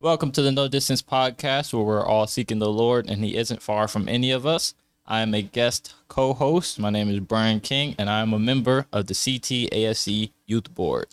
Welcome 0.00 0.32
to 0.32 0.42
the 0.42 0.50
No 0.50 0.66
Distance 0.66 1.02
Podcast, 1.02 1.72
where 1.72 1.84
we're 1.84 2.04
all 2.04 2.26
seeking 2.26 2.58
the 2.58 2.68
Lord, 2.68 3.08
and 3.08 3.22
He 3.22 3.36
isn't 3.36 3.62
far 3.62 3.86
from 3.86 4.08
any 4.08 4.30
of 4.30 4.46
us. 4.46 4.74
I 5.06 5.20
am 5.20 5.34
a 5.34 5.42
guest 5.42 5.94
co 6.08 6.32
host. 6.32 6.78
My 6.78 6.90
name 6.90 7.08
is 7.08 7.20
Brian 7.20 7.60
King, 7.60 7.94
and 7.98 8.08
I 8.08 8.20
am 8.20 8.32
a 8.32 8.38
member 8.38 8.86
of 8.92 9.06
the 9.06 9.14
CTAFC 9.14 10.30
Youth 10.46 10.74
Board. 10.74 11.06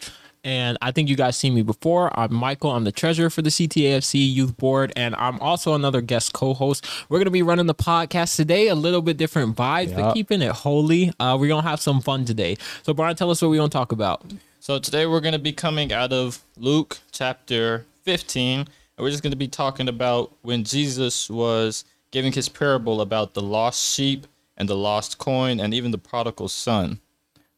And 0.43 0.77
I 0.81 0.91
think 0.91 1.09
you 1.09 1.15
guys 1.17 1.35
seen 1.35 1.53
me 1.53 1.63
before. 1.63 2.17
I'm 2.17 2.33
Michael. 2.33 2.71
I'm 2.71 2.85
the 2.85 2.91
treasurer 2.91 3.29
for 3.29 3.41
the 3.41 3.49
CTAFC 3.49 4.33
Youth 4.33 4.55
Board, 4.57 4.93
and 4.95 5.15
I'm 5.15 5.39
also 5.39 5.73
another 5.73 6.01
guest 6.01 6.33
co-host. 6.33 6.85
We're 7.09 7.19
gonna 7.19 7.31
be 7.31 7.41
running 7.41 7.65
the 7.65 7.75
podcast 7.75 8.35
today, 8.35 8.67
a 8.67 8.75
little 8.75 9.01
bit 9.01 9.17
different 9.17 9.55
vibes, 9.55 9.93
but 9.93 10.01
Yup. 10.01 10.13
keeping 10.13 10.41
it 10.41 10.51
holy. 10.51 11.11
Uh, 11.19 11.35
we're 11.39 11.49
gonna 11.49 11.67
have 11.67 11.81
some 11.81 11.99
fun 11.99 12.25
today. 12.25 12.57
So, 12.83 12.93
Brian, 12.93 13.15
tell 13.15 13.31
us 13.31 13.41
what 13.41 13.49
we're 13.49 13.57
gonna 13.57 13.69
talk 13.69 13.91
about. 13.91 14.23
So 14.61 14.77
today 14.77 15.05
we're 15.05 15.21
going 15.21 15.33
to 15.33 15.39
be 15.39 15.53
coming 15.53 15.93
out 15.93 16.11
of 16.11 16.43
Luke 16.57 16.99
chapter 17.13 17.85
15, 18.03 18.59
and 18.59 18.67
we're 18.97 19.09
just 19.09 19.23
going 19.23 19.31
to 19.31 19.37
be 19.37 19.47
talking 19.47 19.87
about 19.87 20.33
when 20.41 20.65
Jesus 20.65 21.29
was 21.29 21.85
giving 22.11 22.31
his 22.33 22.49
parable 22.49 23.01
about 23.01 23.33
the 23.33 23.41
lost 23.41 23.93
sheep 23.95 24.27
and 24.57 24.67
the 24.67 24.75
lost 24.75 25.17
coin 25.17 25.59
and 25.59 25.73
even 25.73 25.91
the 25.91 25.97
prodigal 25.97 26.47
son. 26.47 26.99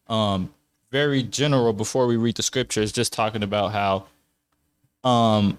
Um 0.07 0.53
very 0.91 1.23
general 1.23 1.71
before 1.71 2.05
we 2.05 2.17
read 2.17 2.35
the 2.35 2.43
scriptures 2.43 2.91
just 2.91 3.13
talking 3.13 3.43
about 3.43 3.71
how 3.71 4.05
um 5.09 5.57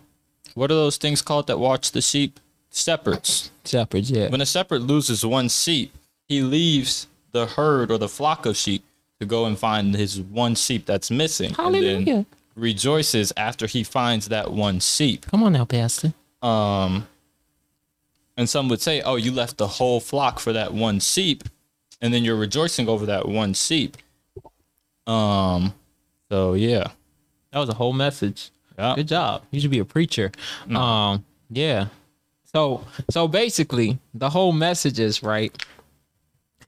what 0.54 0.70
are 0.70 0.74
those 0.74 0.98
things 0.98 1.22
called 1.22 1.46
that 1.46 1.58
watch 1.58 1.92
the 1.92 2.02
sheep? 2.02 2.38
Shepherds. 2.72 3.50
Shepherds, 3.64 4.10
yeah. 4.10 4.28
When 4.28 4.40
a 4.40 4.46
shepherd 4.46 4.82
loses 4.82 5.24
one 5.24 5.48
sheep, 5.48 5.94
he 6.28 6.42
leaves 6.42 7.06
the 7.32 7.46
herd 7.46 7.90
or 7.90 7.98
the 7.98 8.08
flock 8.08 8.46
of 8.46 8.56
sheep 8.56 8.84
to 9.20 9.26
go 9.26 9.46
and 9.46 9.58
find 9.58 9.94
his 9.94 10.20
one 10.20 10.54
sheep 10.54 10.84
that's 10.86 11.10
missing. 11.10 11.48
And 11.48 11.56
Hallelujah. 11.56 12.04
then 12.04 12.26
rejoices 12.56 13.32
after 13.36 13.66
he 13.66 13.82
finds 13.82 14.28
that 14.28 14.52
one 14.52 14.80
sheep. 14.80 15.26
Come 15.30 15.42
on 15.42 15.52
now, 15.54 15.64
Pastor. 15.64 16.12
Um 16.42 17.06
and 18.36 18.48
some 18.48 18.68
would 18.68 18.80
say, 18.80 19.00
Oh, 19.02 19.16
you 19.16 19.32
left 19.32 19.58
the 19.58 19.66
whole 19.66 20.00
flock 20.00 20.40
for 20.40 20.52
that 20.52 20.72
one 20.72 21.00
sheep, 21.00 21.44
and 22.00 22.12
then 22.12 22.24
you're 22.24 22.36
rejoicing 22.36 22.88
over 22.88 23.06
that 23.06 23.28
one 23.28 23.54
sheep. 23.54 23.96
Um 25.06 25.74
so 26.30 26.54
yeah. 26.54 26.88
That 27.52 27.58
was 27.58 27.68
a 27.68 27.74
whole 27.74 27.92
message. 27.92 28.50
Yeah. 28.78 28.94
Good 28.94 29.08
job. 29.08 29.42
You 29.50 29.60
should 29.60 29.70
be 29.70 29.80
a 29.80 29.84
preacher. 29.84 30.32
Um, 30.74 31.24
yeah. 31.50 31.88
So 32.54 32.84
so 33.10 33.28
basically, 33.28 33.98
the 34.14 34.30
whole 34.30 34.52
message 34.52 34.98
is 34.98 35.22
right. 35.22 35.54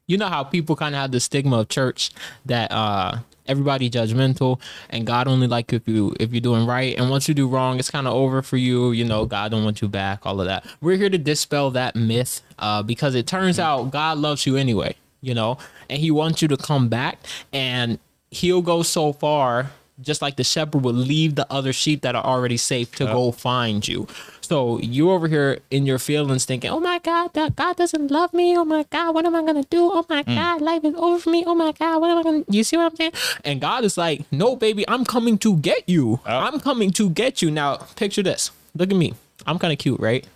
You 0.06 0.18
know 0.18 0.28
how 0.28 0.44
people 0.44 0.76
kind 0.76 0.94
of 0.94 1.00
have 1.00 1.12
the 1.12 1.20
stigma 1.20 1.60
of 1.60 1.68
church 1.68 2.10
that 2.44 2.70
uh 2.70 3.18
everybody 3.46 3.90
judgmental 3.90 4.60
and 4.90 5.06
God 5.06 5.28
only 5.28 5.46
like 5.46 5.72
if 5.72 5.86
you 5.86 6.14
if 6.20 6.32
you're 6.32 6.40
doing 6.40 6.66
right. 6.66 6.96
And 6.98 7.10
once 7.10 7.28
you 7.28 7.34
do 7.34 7.48
wrong 7.48 7.78
it's 7.78 7.90
kind 7.90 8.06
of 8.06 8.14
over 8.14 8.42
for 8.42 8.56
you 8.56 8.92
you 8.92 9.04
know 9.04 9.26
God 9.26 9.50
don't 9.50 9.64
want 9.64 9.82
you 9.82 9.88
back 9.88 10.24
all 10.24 10.40
of 10.40 10.46
that. 10.46 10.66
We're 10.80 10.96
here 10.96 11.10
to 11.10 11.18
dispel 11.18 11.70
that 11.72 11.96
myth 11.96 12.42
uh 12.58 12.82
because 12.82 13.14
it 13.14 13.26
turns 13.26 13.58
out 13.58 13.90
God 13.90 14.18
loves 14.18 14.46
you 14.46 14.56
anyway 14.56 14.96
you 15.20 15.34
know 15.34 15.58
and 15.88 15.98
he 15.98 16.10
wants 16.10 16.42
you 16.42 16.48
to 16.48 16.56
come 16.56 16.88
back 16.88 17.18
and 17.52 17.98
he'll 18.30 18.62
go 18.62 18.82
so 18.82 19.12
far 19.12 19.70
just 20.00 20.22
like 20.22 20.36
the 20.36 20.44
shepherd 20.44 20.82
would 20.82 20.94
leave 20.94 21.34
the 21.36 21.50
other 21.52 21.72
sheep 21.72 22.02
that 22.02 22.14
are 22.14 22.24
already 22.24 22.56
safe 22.56 22.90
to 22.96 23.04
go 23.04 23.30
find 23.30 23.86
you. 23.86 24.06
So 24.44 24.78
you 24.80 25.10
over 25.10 25.26
here 25.26 25.60
in 25.70 25.86
your 25.86 25.98
feelings 25.98 26.44
thinking, 26.44 26.70
"Oh 26.70 26.80
my 26.80 26.98
God, 26.98 27.32
that 27.32 27.56
God 27.56 27.76
doesn't 27.76 28.10
love 28.10 28.34
me. 28.34 28.56
Oh 28.58 28.64
my 28.64 28.84
God, 28.90 29.14
what 29.14 29.24
am 29.24 29.34
I 29.34 29.42
gonna 29.42 29.64
do? 29.70 29.90
Oh 29.90 30.04
my 30.08 30.22
God, 30.22 30.60
life 30.60 30.84
is 30.84 30.94
over 30.96 31.18
for 31.18 31.30
me. 31.30 31.44
Oh 31.46 31.54
my 31.54 31.72
God, 31.72 32.00
what 32.00 32.10
am 32.10 32.18
I 32.18 32.22
gonna?" 32.22 32.44
You 32.48 32.62
see 32.62 32.76
what 32.76 32.92
I'm 32.92 32.96
saying? 32.96 33.12
And 33.44 33.60
God 33.60 33.84
is 33.84 33.96
like, 33.96 34.24
"No, 34.30 34.54
baby, 34.54 34.84
I'm 34.86 35.04
coming 35.04 35.38
to 35.38 35.56
get 35.56 35.88
you. 35.88 36.20
I'm 36.26 36.60
coming 36.60 36.90
to 36.92 37.08
get 37.08 37.40
you." 37.40 37.50
Now 37.50 37.76
picture 37.96 38.22
this. 38.22 38.50
Look 38.76 38.90
at 38.90 38.96
me. 38.96 39.14
I'm 39.46 39.58
kind 39.58 39.72
of 39.72 39.78
cute, 39.78 40.00
right? 40.00 40.26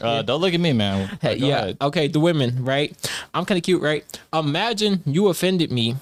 Uh 0.00 0.22
don't 0.22 0.40
look 0.40 0.54
at 0.54 0.60
me, 0.60 0.72
man. 0.72 1.18
Hey, 1.20 1.36
yeah. 1.36 1.58
ahead. 1.58 1.76
Okay, 1.82 2.06
the 2.08 2.20
women, 2.20 2.64
right? 2.64 2.94
I'm 3.34 3.44
kind 3.44 3.58
of 3.58 3.64
cute, 3.64 3.82
right? 3.82 4.04
Imagine 4.32 5.02
you 5.04 5.28
offended 5.28 5.70
me 5.72 5.96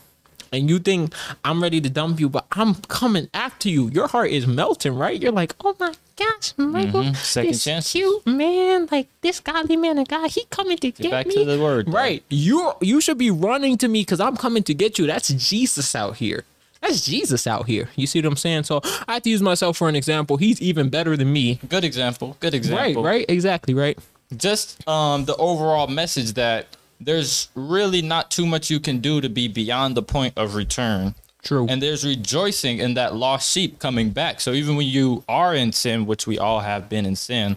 and 0.52 0.68
you 0.70 0.78
think 0.78 1.14
I'm 1.44 1.62
ready 1.62 1.80
to 1.80 1.90
dump 1.90 2.20
you, 2.20 2.28
but 2.28 2.46
I'm 2.52 2.74
coming 2.74 3.28
after 3.34 3.68
you. 3.68 3.88
Your 3.88 4.08
heart 4.08 4.30
is 4.30 4.46
melting, 4.46 4.94
right? 4.94 5.20
You're 5.20 5.32
like, 5.32 5.54
oh 5.64 5.74
my 5.80 5.94
gosh, 6.18 6.52
Michael, 6.56 7.02
Mm-hmm. 7.02 7.14
Second 7.14 7.52
this 7.52 7.64
chances. 7.64 7.92
cute 7.92 8.26
man, 8.26 8.88
like 8.90 9.08
this 9.20 9.40
godly 9.40 9.76
man 9.76 9.98
of 9.98 10.08
God, 10.08 10.30
he 10.30 10.44
coming 10.50 10.76
to 10.78 10.90
get 10.90 11.10
back 11.10 11.26
me. 11.26 11.34
to 11.36 11.44
the 11.44 11.62
word, 11.62 11.88
right? 11.92 12.22
You 12.28 12.72
you 12.80 13.00
should 13.00 13.18
be 13.18 13.30
running 13.30 13.78
to 13.78 13.88
me 13.88 14.02
because 14.02 14.20
I'm 14.20 14.36
coming 14.36 14.62
to 14.64 14.74
get 14.74 14.98
you. 14.98 15.06
That's 15.06 15.28
Jesus 15.28 15.94
out 15.94 16.16
here. 16.16 16.44
That's 16.80 17.04
Jesus 17.04 17.46
out 17.46 17.66
here. 17.66 17.88
You 17.96 18.06
see 18.06 18.20
what 18.20 18.26
I'm 18.26 18.36
saying? 18.36 18.64
So 18.64 18.80
I 19.08 19.14
have 19.14 19.22
to 19.22 19.30
use 19.30 19.42
myself 19.42 19.76
for 19.76 19.88
an 19.88 19.96
example. 19.96 20.36
He's 20.36 20.60
even 20.60 20.88
better 20.90 21.16
than 21.16 21.32
me. 21.32 21.58
Good 21.68 21.84
example. 21.84 22.36
Good 22.40 22.54
example. 22.54 23.02
Right, 23.02 23.12
right, 23.18 23.26
exactly, 23.28 23.74
right. 23.74 23.98
just 24.36 24.86
um 24.88 25.24
the 25.24 25.34
overall 25.36 25.86
message 25.88 26.34
that 26.34 26.66
there's 27.00 27.48
really 27.54 28.02
not 28.02 28.30
too 28.30 28.44
much 28.46 28.70
you 28.70 28.80
can 28.80 28.98
do 28.98 29.20
to 29.20 29.28
be 29.28 29.46
beyond 29.48 29.96
the 29.96 30.02
point 30.02 30.34
of 30.36 30.54
return. 30.54 31.14
True. 31.42 31.66
And 31.68 31.80
there's 31.80 32.04
rejoicing 32.04 32.78
in 32.78 32.94
that 32.94 33.14
lost 33.14 33.50
sheep 33.50 33.78
coming 33.78 34.10
back. 34.10 34.40
So 34.40 34.52
even 34.52 34.76
when 34.76 34.86
you 34.86 35.24
are 35.28 35.54
in 35.54 35.72
sin, 35.72 36.04
which 36.06 36.26
we 36.26 36.38
all 36.38 36.60
have 36.60 36.88
been 36.88 37.06
in 37.06 37.16
sin, 37.16 37.56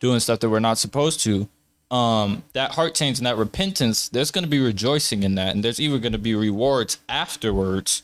doing 0.00 0.20
stuff 0.20 0.38
that 0.40 0.48
we're 0.48 0.60
not 0.60 0.78
supposed 0.78 1.20
to, 1.24 1.48
um, 1.90 2.44
that 2.52 2.72
heart 2.72 2.94
change 2.94 3.18
and 3.18 3.26
that 3.26 3.36
repentance, 3.36 4.08
there's 4.08 4.30
going 4.30 4.44
to 4.44 4.50
be 4.50 4.60
rejoicing 4.60 5.22
in 5.24 5.34
that, 5.34 5.54
and 5.54 5.64
there's 5.64 5.80
even 5.80 6.00
going 6.00 6.12
to 6.12 6.18
be 6.18 6.34
rewards 6.34 6.98
afterwards 7.08 8.02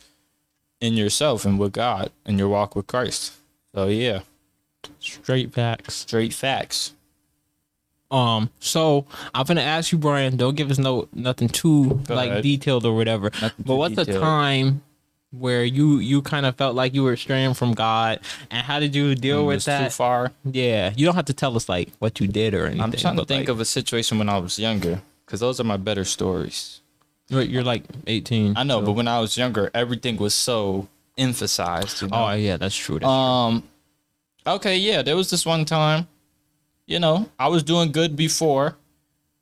in 0.80 0.94
yourself 0.94 1.44
and 1.44 1.58
with 1.58 1.72
God 1.72 2.10
and 2.26 2.38
your 2.38 2.48
walk 2.48 2.74
with 2.74 2.86
Christ. 2.86 3.32
So 3.74 3.86
yeah, 3.88 4.20
Straight 5.00 5.52
facts. 5.52 5.94
straight 5.94 6.32
facts. 6.34 6.92
Um, 8.10 8.50
so 8.60 9.06
I'm 9.34 9.44
gonna 9.46 9.62
ask 9.62 9.90
you, 9.92 9.98
Brian. 9.98 10.36
Don't 10.36 10.54
give 10.54 10.70
us 10.70 10.78
no 10.78 11.08
nothing 11.14 11.48
too 11.48 12.00
Go 12.06 12.14
like 12.14 12.30
ahead. 12.30 12.42
detailed 12.42 12.84
or 12.84 12.94
whatever. 12.94 13.30
Nothing 13.40 13.64
but 13.66 13.76
what's 13.76 13.96
the 13.96 14.04
time 14.04 14.82
where 15.38 15.64
you 15.64 15.98
you 15.98 16.22
kind 16.22 16.46
of 16.46 16.56
felt 16.56 16.74
like 16.74 16.94
you 16.94 17.02
were 17.02 17.16
straying 17.16 17.54
from 17.54 17.72
God, 17.74 18.20
and 18.50 18.64
how 18.66 18.80
did 18.80 18.94
you 18.94 19.14
deal 19.14 19.40
It 19.40 19.44
with 19.44 19.54
was 19.56 19.64
too 19.64 19.90
far. 19.90 20.32
Yeah, 20.44 20.92
you 20.96 21.04
don't 21.06 21.14
have 21.14 21.24
to 21.26 21.32
tell 21.34 21.56
us 21.56 21.68
like 21.68 21.90
what 21.98 22.20
you 22.20 22.26
did 22.28 22.54
or 22.54 22.66
anything. 22.66 22.80
I'm 22.80 22.92
trying 22.92 23.16
to 23.16 23.24
think 23.24 23.42
like, 23.42 23.48
of 23.48 23.60
a 23.60 23.64
situation 23.64 24.18
when 24.18 24.28
I 24.28 24.38
was 24.38 24.58
younger, 24.58 25.02
because 25.26 25.40
those 25.40 25.60
are 25.60 25.64
my 25.64 25.76
better 25.76 26.04
stories. 26.04 26.80
You're, 27.28 27.42
you're 27.42 27.64
like 27.64 27.84
18. 28.06 28.54
I 28.56 28.64
know, 28.64 28.80
so- 28.80 28.86
but 28.86 28.92
when 28.92 29.08
I 29.08 29.18
was 29.20 29.36
younger, 29.36 29.70
everything 29.74 30.16
was 30.18 30.34
so 30.34 30.88
emphasized. 31.16 32.02
You 32.02 32.08
know? 32.08 32.26
oh 32.26 32.32
yeah, 32.32 32.56
that's 32.56 32.76
true. 32.76 32.98
That's 32.98 33.08
Um. 33.10 33.64
Okay, 34.46 34.76
yeah, 34.76 35.00
there 35.02 35.16
was 35.16 35.30
this 35.30 35.46
one 35.46 35.64
time. 35.64 36.06
You 36.86 36.98
know, 37.00 37.30
I 37.38 37.48
was 37.48 37.62
doing 37.62 37.92
good 37.92 38.14
before. 38.14 38.76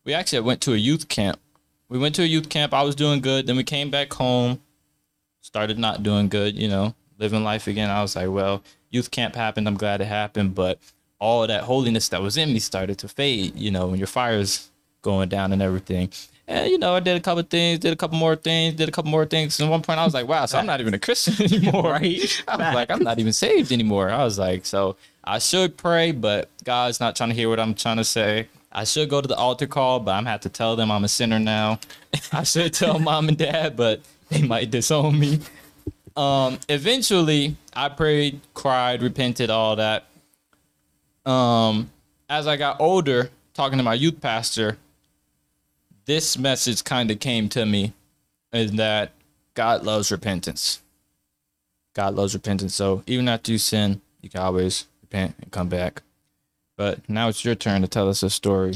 We 0.05 0.15
actually 0.15 0.41
went 0.43 0.61
to 0.63 0.75
a 0.75 0.77
youth 0.77 1.09
camp. 1.09 1.41
We 1.89 1.99
went 1.99 2.15
to 2.15 2.23
a 2.23 2.27
youth 2.27 2.49
camp. 2.49 2.73
I 2.73 2.83
was 2.83 2.95
doing 2.95 3.21
good. 3.21 3.47
Then 3.47 3.57
we 3.57 3.65
came 3.65 3.91
back 3.91 4.13
home. 4.13 4.61
Started 5.43 5.79
not 5.79 6.03
doing 6.03 6.29
good. 6.29 6.57
You 6.57 6.69
know, 6.69 6.95
living 7.19 7.45
life 7.45 7.67
again. 7.67 7.91
I 7.91 8.01
was 8.01 8.17
like, 8.17 8.31
well, 8.31 8.63
youth 8.91 9.11
camp 9.11 9.35
happened. 9.35 9.69
I'm 9.69 9.77
glad 9.77 10.01
it 10.01 10.07
happened, 10.07 10.55
but 10.55 10.79
all 11.19 11.43
of 11.43 11.49
that 11.49 11.65
holiness 11.65 12.09
that 12.09 12.23
was 12.23 12.37
in 12.37 12.53
me 12.53 12.59
started 12.59 12.99
to 12.99 13.09
fade. 13.09 13.55
You 13.57 13.71
know, 13.71 13.89
when 13.89 13.99
your 13.99 14.07
fire's 14.07 14.71
going 15.03 15.29
down 15.29 15.53
and 15.53 15.61
everything. 15.61 16.11
And 16.49 16.71
you 16.71 16.79
know, 16.79 16.95
I 16.95 17.01
did 17.01 17.17
a 17.17 17.21
couple 17.21 17.43
things, 17.45 17.81
did 17.81 17.93
a 17.93 17.97
couple 17.97 18.19
more 18.19 18.37
things, 18.37 18.75
did 18.75 18.89
a 18.89 18.93
couple 18.93 19.11
more 19.11 19.27
things. 19.27 19.59
And 19.61 19.69
at 19.69 19.71
one 19.71 19.83
point, 19.83 19.99
I 19.99 20.05
was 20.05 20.15
like, 20.15 20.27
"Wow, 20.27 20.47
so 20.47 20.59
I'm 20.59 20.67
not 20.67 20.81
even 20.81 20.95
a 20.95 20.99
Christian 20.99 21.35
anymore." 21.53 21.83
Right. 21.93 22.45
I 22.49 22.57
was 22.57 22.75
like, 22.75 22.91
"I'm 22.91 23.03
not 23.03 23.19
even 23.19 23.33
saved 23.33 23.71
anymore." 23.73 24.11
I 24.11 24.25
was 24.25 24.39
like, 24.39 24.67
"So 24.67 24.97
I 25.25 25.39
should 25.39 25.77
pray, 25.77 26.13
but 26.13 26.49
God's 26.65 27.01
not 27.01 27.15
trying 27.17 27.31
to 27.31 27.35
hear 27.35 27.49
what 27.49 27.61
I'm 27.61 27.75
trying 27.75 27.99
to 27.99 28.05
say. 28.05 28.49
I 28.73 28.85
should 28.85 29.09
go 29.11 29.21
to 29.21 29.29
the 29.29 29.37
altar 29.37 29.67
call, 29.67 30.01
but 30.01 30.13
I'm 30.13 30.25
have 30.27 30.41
to 30.41 30.49
tell 30.49 30.77
them 30.77 30.91
I'm 30.91 31.05
a 31.05 31.09
sinner 31.09 31.39
now. 31.39 31.79
I 32.33 32.43
should 32.43 32.73
tell 32.73 32.99
mom 32.99 33.29
and 33.29 33.37
dad, 33.37 33.77
but 33.77 34.01
they 34.33 34.43
might 34.43 34.71
disown 34.71 35.19
me." 35.19 35.41
Um, 36.17 36.59
eventually, 36.69 37.57
I 37.75 37.89
prayed, 37.89 38.41
cried, 38.55 39.03
repented, 39.03 39.51
all 39.51 39.77
that. 39.77 40.05
Um, 41.25 41.91
as 42.29 42.47
I 42.47 42.57
got 42.57 42.81
older, 42.81 43.31
talking 43.55 43.79
to 43.79 43.85
my 43.85 43.95
youth 43.95 44.21
pastor, 44.21 44.77
this 46.05 46.37
message 46.37 46.85
kind 46.85 47.11
of 47.11 47.21
came 47.21 47.49
to 47.51 47.65
me 47.65 47.93
is 48.53 48.73
that 48.73 49.13
God 49.55 49.85
loves 49.85 50.11
repentance. 50.11 50.83
God 51.95 52.15
loves 52.15 52.35
repentance. 52.35 52.75
So 52.75 53.03
even 53.07 53.29
after 53.29 53.53
you 53.53 53.59
sin, 53.59 54.01
you 54.21 54.31
can 54.31 54.41
always 54.41 54.87
repent 55.03 55.35
and 55.41 55.51
come 55.51 55.69
back. 55.69 56.03
But 56.77 57.09
now 57.09 57.29
it's 57.29 57.45
your 57.45 57.55
turn 57.55 57.83
to 57.83 57.89
tell 57.89 58.09
us 58.09 58.23
a 58.23 58.31
story. 58.31 58.75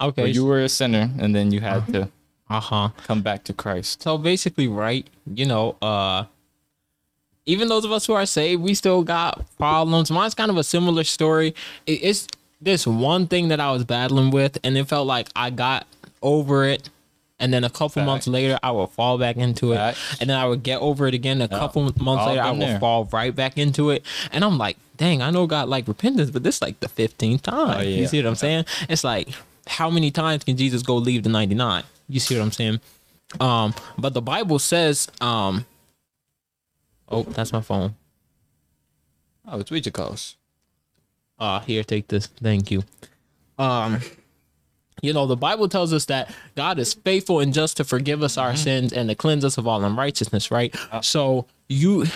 okay. 0.00 0.22
Where 0.22 0.30
you 0.30 0.44
were 0.46 0.62
a 0.62 0.68
sinner 0.68 1.10
and 1.18 1.34
then 1.34 1.50
you 1.52 1.60
had 1.60 1.86
to 1.92 2.08
uh 2.48 2.60
huh. 2.60 2.88
come 3.06 3.22
back 3.22 3.44
to 3.44 3.52
Christ. 3.52 4.02
So 4.02 4.18
basically, 4.18 4.68
right, 4.68 5.06
you 5.26 5.46
know, 5.46 5.76
uh 5.82 6.24
even 7.46 7.68
those 7.68 7.84
of 7.84 7.92
us 7.92 8.06
who 8.06 8.12
are 8.12 8.26
saved, 8.26 8.60
we 8.60 8.74
still 8.74 9.04
got 9.04 9.44
problems. 9.56 10.10
Mine's 10.10 10.34
kind 10.34 10.50
of 10.50 10.56
a 10.56 10.64
similar 10.64 11.04
story. 11.04 11.54
It's 11.86 12.26
this 12.60 12.86
one 12.86 13.28
thing 13.28 13.48
that 13.48 13.60
I 13.60 13.70
was 13.70 13.84
battling 13.84 14.32
with, 14.32 14.58
and 14.64 14.76
it 14.76 14.88
felt 14.88 15.06
like 15.06 15.28
I 15.36 15.50
got 15.50 15.86
over 16.22 16.64
it. 16.64 16.90
And 17.38 17.52
then 17.52 17.64
a 17.64 17.70
couple 17.70 18.02
months 18.02 18.26
later, 18.26 18.58
I 18.62 18.70
would 18.70 18.88
fall 18.88 19.18
back 19.18 19.36
into 19.36 19.74
it. 19.74 19.96
And 20.20 20.30
then 20.30 20.38
I 20.38 20.46
would 20.46 20.62
get 20.62 20.80
over 20.80 21.06
it 21.06 21.12
again. 21.12 21.42
A 21.42 21.48
couple 21.48 21.82
months 21.82 22.26
later, 22.26 22.40
I 22.40 22.50
would 22.50 22.60
there. 22.62 22.80
fall 22.80 23.04
right 23.12 23.34
back 23.34 23.58
into 23.58 23.90
it. 23.90 24.04
And 24.32 24.42
I'm 24.42 24.56
like, 24.56 24.78
dang, 24.96 25.20
I 25.20 25.30
know 25.30 25.46
God 25.46 25.68
like 25.68 25.86
repentance, 25.86 26.30
but 26.30 26.42
this 26.42 26.62
like 26.62 26.80
the 26.80 26.88
15th 26.88 27.42
time. 27.42 27.78
Oh, 27.78 27.82
You 27.82 28.06
see 28.06 28.18
what 28.22 28.26
I'm 28.26 28.36
saying? 28.36 28.64
It's 28.88 29.04
like, 29.04 29.28
how 29.66 29.90
many 29.90 30.10
times 30.10 30.44
can 30.44 30.56
Jesus 30.56 30.82
go 30.82 30.96
leave 30.96 31.24
the 31.24 31.28
99? 31.28 31.84
You 32.08 32.20
see 32.20 32.36
what 32.36 32.44
I'm 32.44 32.52
saying? 32.52 32.80
Um, 33.40 33.74
but 33.98 34.14
the 34.14 34.22
Bible 34.22 34.58
says, 34.58 35.08
um, 35.20 35.66
oh, 37.08 37.22
that's 37.22 37.52
my 37.52 37.60
phone. 37.60 37.94
Oh, 39.46 39.60
it's 39.60 39.70
Ouija 39.70 39.90
calls. 39.90 40.36
Uh, 41.38 41.60
here, 41.60 41.84
take 41.84 42.08
this. 42.08 42.26
Thank 42.26 42.70
you. 42.70 42.82
Um, 43.58 44.00
you 45.02 45.12
know, 45.12 45.26
the 45.26 45.36
Bible 45.36 45.68
tells 45.68 45.92
us 45.92 46.06
that 46.06 46.34
God 46.54 46.78
is 46.78 46.94
faithful 46.94 47.40
and 47.40 47.52
just 47.52 47.76
to 47.76 47.84
forgive 47.84 48.22
us 48.22 48.38
our 48.38 48.56
sins 48.56 48.92
and 48.92 49.08
to 49.08 49.14
cleanse 49.14 49.44
us 49.44 49.58
of 49.58 49.66
all 49.66 49.84
unrighteousness, 49.84 50.50
right? 50.50 50.74
So 51.02 51.46
you, 51.68 52.06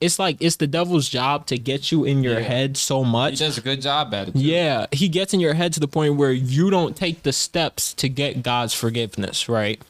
it's 0.00 0.18
like 0.18 0.36
it's 0.40 0.56
the 0.56 0.66
devil's 0.66 1.08
job 1.08 1.46
to 1.46 1.58
get 1.58 1.90
you 1.90 2.04
in 2.04 2.22
your 2.22 2.40
head 2.40 2.76
so 2.76 3.04
much. 3.04 3.32
He 3.32 3.44
does 3.44 3.58
a 3.58 3.60
good 3.60 3.82
job 3.82 4.14
at 4.14 4.28
it. 4.28 4.32
too. 4.32 4.38
Yeah, 4.38 4.86
he 4.92 5.08
gets 5.08 5.34
in 5.34 5.40
your 5.40 5.54
head 5.54 5.72
to 5.74 5.80
the 5.80 5.88
point 5.88 6.16
where 6.16 6.32
you 6.32 6.70
don't 6.70 6.96
take 6.96 7.22
the 7.22 7.32
steps 7.32 7.94
to 7.94 8.08
get 8.08 8.42
God's 8.42 8.74
forgiveness, 8.74 9.48
right? 9.48 9.80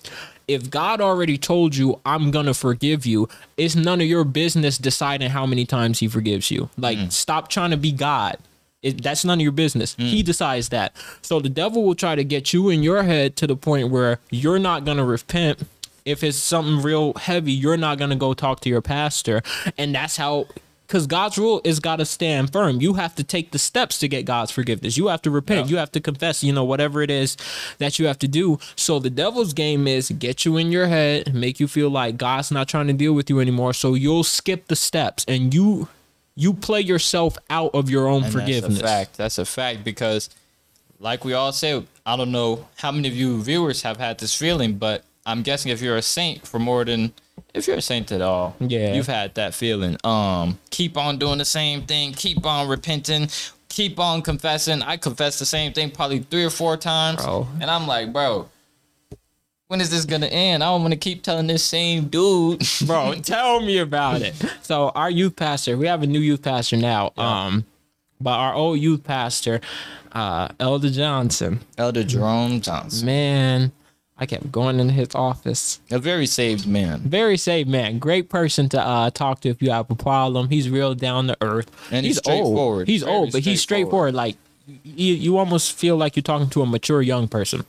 If 0.47 0.71
God 0.71 1.03
already 1.03 1.37
told 1.37 1.77
you, 1.77 2.01
I'm 2.07 2.31
going 2.31 2.47
to 2.47 2.55
forgive 2.55 3.05
you, 3.05 3.29
it's 3.59 3.77
none 3.77 4.01
of 4.01 4.07
your 4.07 4.25
business 4.25 4.79
deciding 4.79 5.29
how 5.31 5.45
many 5.45 5.67
times 5.67 5.99
he 5.99 6.09
forgives 6.09 6.51
you. 6.51 6.71
Like, 6.79 6.97
mm. 6.97 7.13
stop 7.13 7.49
trying 7.49 7.71
to 7.73 7.77
be 7.77 7.93
God. 7.93 8.39
It, 8.83 9.03
that's 9.03 9.27
none 9.27 9.39
of 9.39 9.43
your 9.43 9.53
business. 9.53 9.95
He 9.97 10.23
mm. 10.23 10.25
decides 10.25 10.71
that. 10.71 10.97
So 11.21 11.41
the 11.41 11.51
devil 11.51 11.85
will 11.85 11.97
try 11.97 12.15
to 12.15 12.25
get 12.25 12.55
you 12.55 12.71
in 12.71 12.83
your 12.83 13.03
head 13.03 13.37
to 13.37 13.47
the 13.47 13.57
point 13.57 13.91
where 13.91 14.21
you're 14.31 14.59
not 14.59 14.87
going 14.87 14.97
to 14.97 15.05
repent. 15.05 15.65
If 16.09 16.25
it's 16.25 16.39
something 16.39 16.83
real 16.83 17.13
heavy, 17.15 17.53
you're 17.53 17.77
not 17.77 17.99
going 17.99 18.11
to 18.11 18.17
go 18.17 18.35
talk 18.35 18.61
to 18.61 18.69
your 18.69 18.83
pastor. 18.83 19.43
And 19.77 19.95
that's 19.95 20.17
how 20.17 20.47
because 20.89 21.07
God's 21.07 21.37
rule 21.37 21.61
is 21.65 21.81
got 21.81 21.97
to 21.97 22.07
stand 22.07 22.51
firm. 22.51 22.81
You 22.81 22.95
have 22.95 23.15
to 23.17 23.23
take 23.23 23.51
the 23.51 23.59
steps 23.59 23.99
to 23.99 24.09
get 24.09 24.25
God's 24.25 24.51
forgiveness. 24.51 24.97
You 24.97 25.09
have 25.09 25.21
to 25.23 25.31
repent. 25.31 25.69
You 25.69 25.77
have 25.77 25.93
to 25.93 26.01
confess, 26.01 26.43
you 26.43 26.51
know, 26.51 26.65
whatever 26.65 27.03
it 27.03 27.11
is 27.11 27.37
that 27.77 27.99
you 27.99 28.07
have 28.07 28.19
to 28.21 28.29
do. 28.29 28.59
So 28.75 28.99
the 28.99 29.11
devil's 29.11 29.53
game 29.53 29.87
is 29.87 30.11
get 30.11 30.47
you 30.47 30.57
in 30.57 30.73
your 30.73 30.87
head, 30.87 31.35
make 31.35 31.61
you 31.61 31.69
feel 31.69 31.91
like 31.91 32.17
God's 32.17 32.51
not 32.51 32.69
trying 32.69 32.87
to 32.87 32.95
deal 32.95 33.13
with 33.13 33.29
you 33.29 33.39
anymore. 33.39 33.75
So 33.75 33.93
you'll 33.93 34.25
skip 34.25 34.69
the 34.69 34.77
steps 34.77 35.27
and 35.29 35.53
you 35.53 35.89
you 36.35 36.55
play 36.55 36.81
yourself 36.81 37.37
out 37.51 37.75
of 37.75 37.91
your 37.91 38.07
own 38.07 38.23
And 38.23 38.33
forgiveness. 38.33 38.79
That's 38.79 38.81
a 38.81 38.87
fact. 38.87 39.17
That's 39.17 39.39
a 39.39 39.45
fact 39.45 39.83
because, 39.83 40.31
like 41.01 41.25
we 41.25 41.33
all 41.33 41.53
say, 41.53 41.83
I 42.07 42.17
don't 42.17 42.31
know 42.31 42.69
how 42.77 42.93
many 42.93 43.09
of 43.09 43.15
you 43.15 43.43
viewers 43.43 43.83
have 43.83 43.97
had 43.97 44.19
this 44.19 44.35
feeling, 44.35 44.79
but 44.79 45.03
I'm 45.27 45.43
guessing 45.43 45.71
if 45.73 45.81
you're 45.83 45.97
a 45.97 46.03
saint 46.03 46.47
for 46.47 46.59
more 46.59 46.85
than 46.85 47.13
if 47.55 47.67
you're 47.67 47.77
a 47.77 47.83
saint 47.83 48.11
at 48.13 48.21
all, 48.23 48.57
Yeah. 48.61 48.95
you've 48.95 49.07
had 49.07 49.35
that 49.37 49.55
feeling. 49.55 49.97
Um, 50.05 50.59
keep 50.71 50.97
on 50.97 51.19
doing 51.19 51.39
the 51.39 51.45
same 51.45 51.83
thing, 51.83 52.13
keep 52.13 52.45
on 52.47 52.69
repenting, 52.69 53.29
keep 53.69 53.99
on 53.99 54.23
confessing. 54.23 54.83
I 54.83 54.97
confessed 54.97 55.39
the 55.39 55.47
same 55.47 55.73
thing 55.73 55.91
probably 55.91 56.21
three 56.21 56.45
or 56.45 56.51
four 56.51 56.77
times, 56.77 57.23
Bro. 57.23 57.49
and 57.61 57.71
I'm 57.71 57.87
like, 57.87 58.13
bro. 58.13 58.49
When 59.69 59.83
is 59.83 59.91
this 59.91 60.07
gonna 60.07 60.27
end? 60.27 60.65
I 60.65 60.69
don't 60.69 60.81
want 60.81 60.93
to 60.95 60.99
keep 60.99 61.23
telling 61.23 61.47
this 61.47 61.63
same 61.63 62.09
dude, 62.09 62.63
Bro, 62.87 63.17
tell 63.23 63.61
me 63.61 63.79
about 63.79 64.23
it. 64.23 64.35
So 64.63 64.89
our 64.95 65.11
youth 65.11 65.37
pastor, 65.37 65.77
we 65.77 65.87
have 65.87 66.03
a 66.03 66.07
new 66.07 66.21
youth 66.21 66.43
pastor 66.43 66.77
now. 66.79 67.13
Um 67.19 67.65
but 68.21 68.33
our 68.33 68.55
old 68.55 68.81
youth 68.81 69.05
pastor, 69.05 69.61
uh, 70.13 70.49
Elder 70.59 70.91
Johnson, 70.91 71.61
Elder 71.77 72.03
Jerome 72.03 72.61
Johnson, 72.61 73.07
man, 73.07 73.73
I 74.21 74.27
kept 74.27 74.51
going 74.51 74.81
into 74.81 74.93
his 74.93 75.15
office. 75.15 75.81
a 75.91 75.99
very 75.99 76.27
saved 76.27 76.67
man. 76.67 77.01
Very 77.01 77.37
saved 77.37 77.69
man, 77.69 77.99
great 77.99 78.29
person 78.29 78.69
to 78.71 78.81
uh, 78.81 79.11
talk 79.11 79.41
to 79.43 79.49
if 79.49 79.63
you 79.63 79.71
have 79.71 79.89
a 79.91 79.95
problem. 79.95 80.49
He's 80.49 80.69
real 80.69 80.95
down 80.95 81.29
to 81.29 81.37
earth, 81.41 81.71
And 81.93 82.05
he's 82.05 82.17
old. 82.19 82.25
straightforward. 82.25 82.89
He's 82.89 83.03
Very 83.05 83.15
old, 83.17 83.33
but 83.33 83.43
he's 83.43 83.61
straightforward. 83.63 84.15
straightforward. 84.15 84.15
Like 84.15 84.37
you, 84.85 85.15
you 85.15 85.39
almost 85.39 85.73
feel 85.73 85.97
like 85.97 86.17
you're 86.17 86.23
talking 86.25 86.51
to 86.51 86.63
a 86.63 86.67
mature 86.67 87.01
young 87.01 87.29
person. 87.29 87.65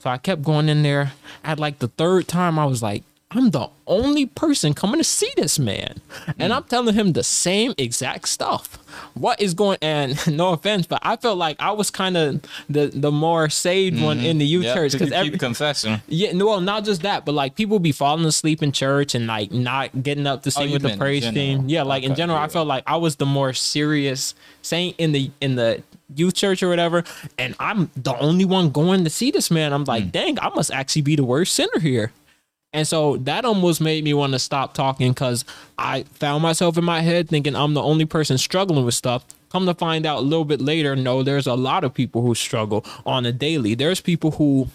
So 0.00 0.08
I 0.10 0.16
kept 0.16 0.42
going 0.42 0.68
in 0.70 0.82
there. 0.82 1.12
At 1.44 1.58
like 1.60 1.78
the 1.80 1.88
third 1.88 2.26
time, 2.26 2.58
I 2.58 2.64
was 2.64 2.82
like, 2.82 3.02
I'm 3.32 3.50
the 3.50 3.68
only 3.86 4.26
person 4.26 4.74
coming 4.74 4.98
to 4.98 5.04
see 5.04 5.30
this 5.36 5.56
man, 5.56 6.00
and 6.36 6.52
I'm 6.52 6.64
telling 6.64 6.94
him 6.94 7.12
the 7.12 7.22
same 7.22 7.74
exact 7.78 8.28
stuff. 8.28 8.76
What 9.14 9.40
is 9.40 9.54
going? 9.54 9.78
And 9.80 10.18
no 10.36 10.48
offense, 10.52 10.86
but 10.88 10.98
I 11.02 11.14
felt 11.14 11.38
like 11.38 11.54
I 11.60 11.70
was 11.70 11.92
kind 11.92 12.16
of 12.16 12.42
the 12.68 12.86
the 12.92 13.12
more 13.12 13.48
saved 13.48 14.00
one 14.02 14.18
in 14.18 14.38
the 14.38 14.44
youth 14.46 14.64
Yep, 14.64 14.74
church 14.74 14.92
because 14.92 15.10
keep 15.12 15.38
confessing. 15.38 16.02
yeah, 16.08 16.32
no, 16.32 16.46
well, 16.46 16.60
not 16.60 16.84
just 16.84 17.02
that, 17.02 17.24
but 17.24 17.32
like 17.32 17.54
people 17.54 17.78
be 17.78 17.92
falling 17.92 18.24
asleep 18.24 18.64
in 18.64 18.72
church 18.72 19.14
and 19.14 19.28
like 19.28 19.52
not 19.52 20.02
getting 20.02 20.26
up 20.26 20.42
to 20.42 20.50
sing 20.50 20.70
Oh, 20.70 20.72
with 20.72 20.82
the 20.82 20.96
praise 20.96 21.30
team. 21.30 21.68
Yeah, 21.68 21.84
like 21.84 22.02
in 22.02 22.10
Okay, 22.12 22.18
general, 22.18 22.36
I 22.38 22.48
felt 22.48 22.66
like 22.66 22.82
I 22.88 22.96
was 22.96 23.14
the 23.16 23.26
more 23.26 23.52
serious 23.52 24.34
saint 24.62 24.96
in 24.98 25.12
the 25.12 25.30
in 25.40 25.54
the 25.54 25.84
youth 26.16 26.34
church 26.34 26.64
or 26.64 26.68
whatever, 26.68 27.04
and 27.38 27.54
I'm 27.60 27.92
the 27.96 28.16
only 28.18 28.44
one 28.44 28.70
going 28.70 29.04
to 29.04 29.10
see 29.10 29.30
this 29.30 29.52
man. 29.52 29.72
I'm 29.72 29.84
like, 29.84 30.02
Hmm. 30.04 30.08
dang, 30.10 30.40
I 30.40 30.48
must 30.48 30.72
actually 30.72 31.02
be 31.02 31.14
the 31.14 31.22
worst 31.24 31.54
sinner 31.54 31.78
here. 31.78 32.10
And 32.72 32.86
so 32.86 33.16
that 33.18 33.44
almost 33.44 33.80
made 33.80 34.04
me 34.04 34.14
want 34.14 34.32
to 34.32 34.38
stop 34.38 34.74
talking 34.74 35.10
because 35.10 35.44
I 35.76 36.04
found 36.04 36.42
myself 36.42 36.78
in 36.78 36.84
my 36.84 37.00
head 37.00 37.28
thinking 37.28 37.56
I'm 37.56 37.74
the 37.74 37.82
only 37.82 38.04
person 38.04 38.38
struggling 38.38 38.84
with 38.84 38.94
stuff. 38.94 39.24
Come 39.50 39.66
to 39.66 39.74
find 39.74 40.06
out 40.06 40.18
a 40.18 40.22
little 40.22 40.44
bit 40.44 40.60
later, 40.60 40.94
no, 40.94 41.24
there's 41.24 41.48
a 41.48 41.54
lot 41.54 41.82
of 41.82 41.92
people 41.92 42.22
who 42.22 42.36
struggle 42.36 42.84
on 43.04 43.26
a 43.26 43.32
daily. 43.32 43.74
There's 43.74 44.00
people 44.00 44.32
who 44.32 44.68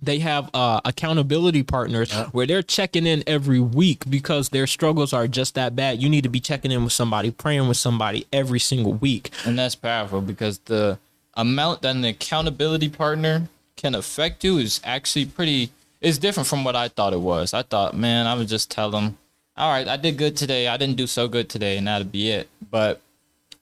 they 0.00 0.18
have 0.18 0.50
uh, 0.54 0.80
accountability 0.84 1.62
partners 1.62 2.12
where 2.32 2.46
they're 2.46 2.62
checking 2.62 3.06
in 3.06 3.22
every 3.26 3.60
week 3.60 4.08
because 4.08 4.48
their 4.48 4.66
struggles 4.66 5.12
are 5.12 5.28
just 5.28 5.54
that 5.54 5.76
bad. 5.76 6.02
You 6.02 6.08
need 6.08 6.22
to 6.22 6.30
be 6.30 6.40
checking 6.40 6.72
in 6.72 6.82
with 6.82 6.94
somebody, 6.94 7.30
praying 7.30 7.68
with 7.68 7.76
somebody 7.76 8.26
every 8.32 8.58
single 8.58 8.94
week. 8.94 9.30
And 9.44 9.58
that's 9.58 9.76
powerful 9.76 10.22
because 10.22 10.58
the 10.60 10.98
amount 11.34 11.82
that 11.82 11.94
an 11.94 12.04
accountability 12.04 12.88
partner 12.88 13.48
can 13.76 13.94
affect 13.94 14.42
you 14.42 14.58
is 14.58 14.80
actually 14.82 15.26
pretty 15.26 15.70
it's 16.02 16.18
different 16.18 16.46
from 16.48 16.64
what 16.64 16.76
I 16.76 16.88
thought 16.88 17.12
it 17.12 17.20
was. 17.20 17.54
I 17.54 17.62
thought, 17.62 17.96
man, 17.96 18.26
I 18.26 18.34
would 18.34 18.48
just 18.48 18.70
tell 18.70 18.90
them, 18.90 19.16
all 19.56 19.70
right, 19.72 19.86
I 19.88 19.96
did 19.96 20.18
good 20.18 20.36
today. 20.36 20.68
I 20.68 20.76
didn't 20.76 20.96
do 20.96 21.06
so 21.06 21.28
good 21.28 21.48
today, 21.48 21.76
and 21.78 21.86
that'd 21.86 22.12
be 22.12 22.30
it. 22.30 22.48
But 22.70 23.00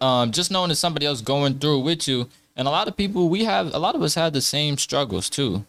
um, 0.01 0.33
just 0.33 0.51
knowing 0.51 0.71
that 0.71 0.77
somebody 0.77 1.07
else 1.07 1.21
going 1.21 1.59
through 1.59 1.81
with 1.81 2.09
you, 2.09 2.29
and 2.57 2.67
a 2.67 2.71
lot 2.71 2.89
of 2.89 2.97
people, 2.97 3.29
we 3.29 3.45
have, 3.45 3.73
a 3.75 3.79
lot 3.79 3.95
of 3.95 4.03
us 4.03 4.15
had 4.15 4.33
the 4.33 4.41
same 4.41 4.77
struggles 4.79 5.29
too. 5.31 5.65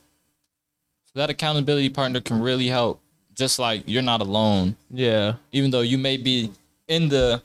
So 1.08 1.12
that 1.16 1.30
accountability 1.30 1.90
partner 1.90 2.22
can 2.22 2.42
really 2.42 2.68
help. 2.68 3.00
Just 3.34 3.60
like 3.60 3.84
you're 3.86 4.02
not 4.02 4.22
alone 4.22 4.76
Yeah. 4.92 5.36
even 5.52 5.72
though 5.72 5.82
you 5.82 5.98
may 5.98 6.18
be 6.18 6.52
in 6.88 7.08
the 7.10 7.42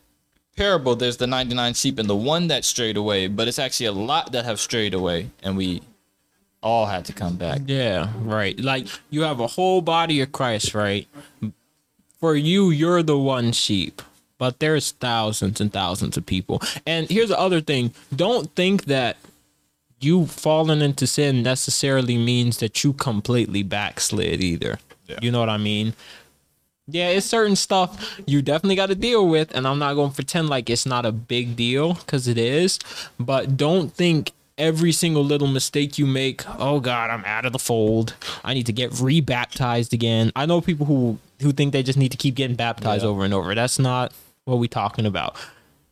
parable 0.56 0.96
there's 0.96 1.16
the 1.16 1.26
99 1.28 1.74
sheep 1.74 1.98
and 1.98 2.08
the 2.10 2.16
one 2.16 2.48
that 2.48 2.64
strayed 2.64 2.96
away 2.96 3.28
but 3.28 3.46
it's 3.46 3.58
actually 3.58 3.86
a 3.86 3.92
lot 3.92 4.32
that 4.32 4.44
have 4.44 4.58
strayed 4.58 4.94
away 4.94 5.30
and 5.42 5.56
we 5.56 5.80
all 6.66 6.86
had 6.86 7.04
to 7.04 7.12
come 7.12 7.36
back 7.36 7.60
Yeah, 7.66 8.10
right. 8.18 8.58
Like 8.58 8.88
you 9.10 9.22
have 9.22 9.38
a 9.38 9.46
whole 9.46 9.80
body 9.80 10.20
of 10.20 10.32
Christ, 10.32 10.74
right? 10.74 11.06
For 12.18 12.34
you, 12.34 12.70
you're 12.70 13.04
the 13.04 13.18
one 13.18 13.52
sheep, 13.52 14.02
but 14.36 14.58
there's 14.58 14.90
thousands 14.90 15.60
and 15.60 15.72
thousands 15.72 16.16
of 16.16 16.26
people. 16.26 16.60
And 16.84 17.08
here's 17.08 17.28
the 17.28 17.38
other 17.38 17.60
thing 17.60 17.94
don't 18.14 18.50
think 18.56 18.86
that 18.86 19.16
you 20.00 20.26
falling 20.26 20.82
into 20.82 21.06
sin 21.06 21.42
necessarily 21.42 22.18
means 22.18 22.58
that 22.58 22.82
you 22.82 22.92
completely 22.92 23.62
backslid 23.62 24.42
either. 24.42 24.78
You 25.22 25.30
know 25.30 25.38
what 25.38 25.48
I 25.48 25.56
mean? 25.56 25.94
Yeah, 26.88 27.08
it's 27.08 27.26
certain 27.26 27.56
stuff 27.56 28.20
you 28.26 28.42
definitely 28.42 28.76
got 28.76 28.86
to 28.86 28.94
deal 28.94 29.28
with, 29.28 29.54
and 29.54 29.66
I'm 29.66 29.78
not 29.78 29.94
going 29.94 30.10
to 30.10 30.14
pretend 30.14 30.48
like 30.48 30.68
it's 30.68 30.86
not 30.86 31.06
a 31.06 31.12
big 31.12 31.54
deal 31.56 31.94
because 31.94 32.26
it 32.28 32.38
is. 32.38 32.78
But 33.18 33.56
don't 33.56 33.92
think 33.92 34.32
every 34.58 34.92
single 34.92 35.24
little 35.24 35.48
mistake 35.48 35.98
you 35.98 36.06
make, 36.06 36.42
oh 36.58 36.80
God, 36.80 37.10
I'm 37.10 37.24
out 37.24 37.44
of 37.44 37.52
the 37.52 37.58
fold. 37.58 38.14
I 38.44 38.54
need 38.54 38.66
to 38.66 38.72
get 38.72 38.90
rebaptized 39.00 39.92
again. 39.92 40.32
I 40.36 40.46
know 40.46 40.60
people 40.60 40.86
who 40.86 41.18
who 41.42 41.52
think 41.52 41.72
they 41.74 41.82
just 41.82 41.98
need 41.98 42.10
to 42.12 42.16
keep 42.16 42.34
getting 42.34 42.56
baptized 42.56 43.02
Yeah. 43.04 43.10
over 43.10 43.24
and 43.24 43.34
over. 43.34 43.54
That's 43.54 43.78
not 43.78 44.12
what 44.46 44.58
we're 44.58 44.68
talking 44.68 45.04
about. 45.04 45.36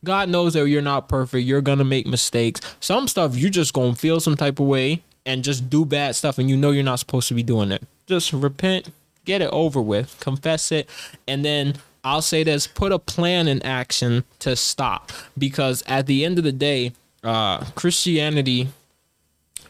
God 0.02 0.28
knows 0.28 0.54
that 0.54 0.66
you're 0.68 0.80
not 0.82 1.08
perfect. 1.08 1.46
You're 1.46 1.60
gonna 1.60 1.84
make 1.84 2.06
mistakes. 2.06 2.60
Some 2.80 3.08
stuff 3.08 3.36
you're 3.36 3.50
just 3.50 3.72
gonna 3.74 3.94
feel 3.94 4.20
some 4.20 4.36
type 4.36 4.58
of 4.60 4.66
way 4.66 5.02
and 5.26 5.42
just 5.44 5.68
do 5.70 5.84
bad 5.84 6.14
stuff, 6.16 6.38
and 6.38 6.48
you 6.50 6.56
know 6.56 6.70
you're 6.70 6.82
not 6.82 6.98
supposed 6.98 7.28
to 7.28 7.34
be 7.34 7.42
doing 7.42 7.72
it. 7.72 7.82
Just 8.06 8.32
repent, 8.32 8.90
get 9.24 9.40
it 9.42 9.48
over 9.52 9.80
with, 9.80 10.16
confess 10.20 10.70
it, 10.72 10.88
and 11.26 11.44
then 11.44 11.76
I'll 12.02 12.20
say 12.22 12.42
this: 12.44 12.66
put 12.66 12.92
a 12.92 12.98
plan 12.98 13.48
in 13.48 13.62
action 13.62 14.24
to 14.40 14.56
stop. 14.56 15.10
Because 15.38 15.82
at 15.86 16.06
the 16.06 16.24
end 16.24 16.36
of 16.38 16.44
the 16.44 16.52
day, 16.52 16.92
uh, 17.24 17.64
Christianity 17.74 18.68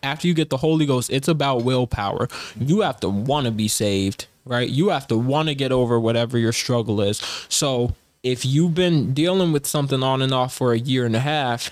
after 0.05 0.29
you 0.29 0.35
get 0.35 0.51
the 0.51 0.59
Holy 0.59 0.87
Ghost, 0.87 1.11
it's 1.11 1.29
about 1.29 1.65
willpower. 1.65 2.29
You 2.61 2.83
have 2.83 3.01
to 3.01 3.09
want 3.09 3.47
to 3.47 3.51
be 3.51 3.69
saved, 3.69 4.27
right? 4.45 4.69
You 4.69 4.91
have 4.91 5.07
to 5.09 5.17
want 5.17 5.49
to 5.49 5.55
get 5.55 5.73
over 5.73 5.99
whatever 5.99 6.37
your 6.39 6.53
struggle 6.53 7.01
is. 7.01 7.19
So 7.49 7.95
if 8.23 8.45
you've 8.45 8.75
been 8.75 9.15
dealing 9.15 9.53
with 9.53 9.67
something 9.67 10.03
on 10.03 10.23
and 10.23 10.33
off 10.33 10.55
for 10.55 10.73
a 10.73 10.79
year 10.79 11.07
and 11.07 11.17
a 11.17 11.21
half, 11.21 11.71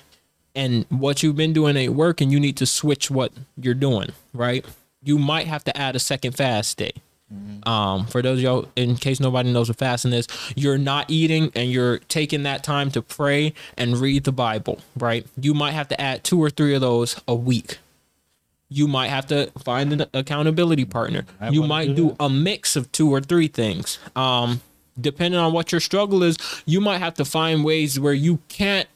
and 0.54 0.84
what 0.88 1.22
you've 1.22 1.36
been 1.36 1.52
doing 1.52 1.76
ain't 1.76 1.94
working, 1.94 2.30
you 2.30 2.40
need 2.40 2.56
to 2.58 2.66
switch 2.66 3.10
what 3.10 3.32
you're 3.56 3.74
doing, 3.74 4.10
right? 4.34 4.64
You 5.02 5.18
might 5.18 5.46
have 5.46 5.64
to 5.64 5.76
add 5.76 5.96
a 5.96 5.98
second 5.98 6.32
fast 6.32 6.76
day. 6.76 6.92
Um, 7.64 8.06
for 8.06 8.22
those 8.22 8.38
of 8.38 8.42
y'all, 8.42 8.68
in 8.74 8.96
case 8.96 9.20
nobody 9.20 9.52
knows 9.52 9.68
what 9.68 9.78
fasting 9.78 10.12
is, 10.12 10.26
you're 10.56 10.78
not 10.78 11.10
eating 11.10 11.52
and 11.54 11.70
you're 11.70 11.98
taking 12.08 12.42
that 12.42 12.64
time 12.64 12.90
to 12.90 13.02
pray 13.02 13.54
and 13.78 13.96
read 13.98 14.24
the 14.24 14.32
Bible, 14.32 14.80
right? 14.98 15.26
You 15.40 15.54
might 15.54 15.72
have 15.72 15.88
to 15.88 16.00
add 16.00 16.24
two 16.24 16.42
or 16.42 16.50
three 16.50 16.74
of 16.74 16.80
those 16.80 17.20
a 17.28 17.34
week. 17.34 17.78
You 18.68 18.88
might 18.88 19.08
have 19.08 19.26
to 19.26 19.50
find 19.62 19.92
an 19.92 20.06
accountability 20.14 20.84
partner. 20.86 21.24
Might 21.40 21.52
You 21.52 21.62
might 21.62 21.88
do 21.94 22.10
do 22.10 22.16
a 22.18 22.28
mix 22.28 22.74
of 22.74 22.90
two 22.90 23.10
or 23.14 23.20
three 23.20 23.48
things. 23.48 23.98
Um, 24.16 24.60
depending 25.00 25.38
on 25.38 25.52
what 25.52 25.72
your 25.72 25.80
struggle 25.80 26.22
is, 26.22 26.36
you 26.66 26.80
might 26.80 26.98
have 26.98 27.14
to 27.14 27.24
find 27.24 27.64
ways 27.64 28.00
where 28.00 28.12
you 28.14 28.40
can't 28.48 28.88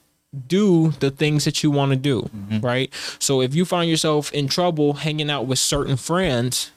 do 0.48 0.90
the 1.00 1.10
things 1.10 1.44
that 1.44 1.62
you 1.62 1.70
want 1.70 1.90
to 1.90 1.96
do, 1.96 2.28
right? 2.60 2.92
So 3.18 3.40
if 3.40 3.54
you 3.54 3.64
find 3.64 3.88
yourself 3.88 4.32
in 4.32 4.48
trouble 4.48 4.94
hanging 4.94 5.30
out 5.30 5.46
with 5.46 5.58
certain 5.58 5.96
friends, 5.96 6.72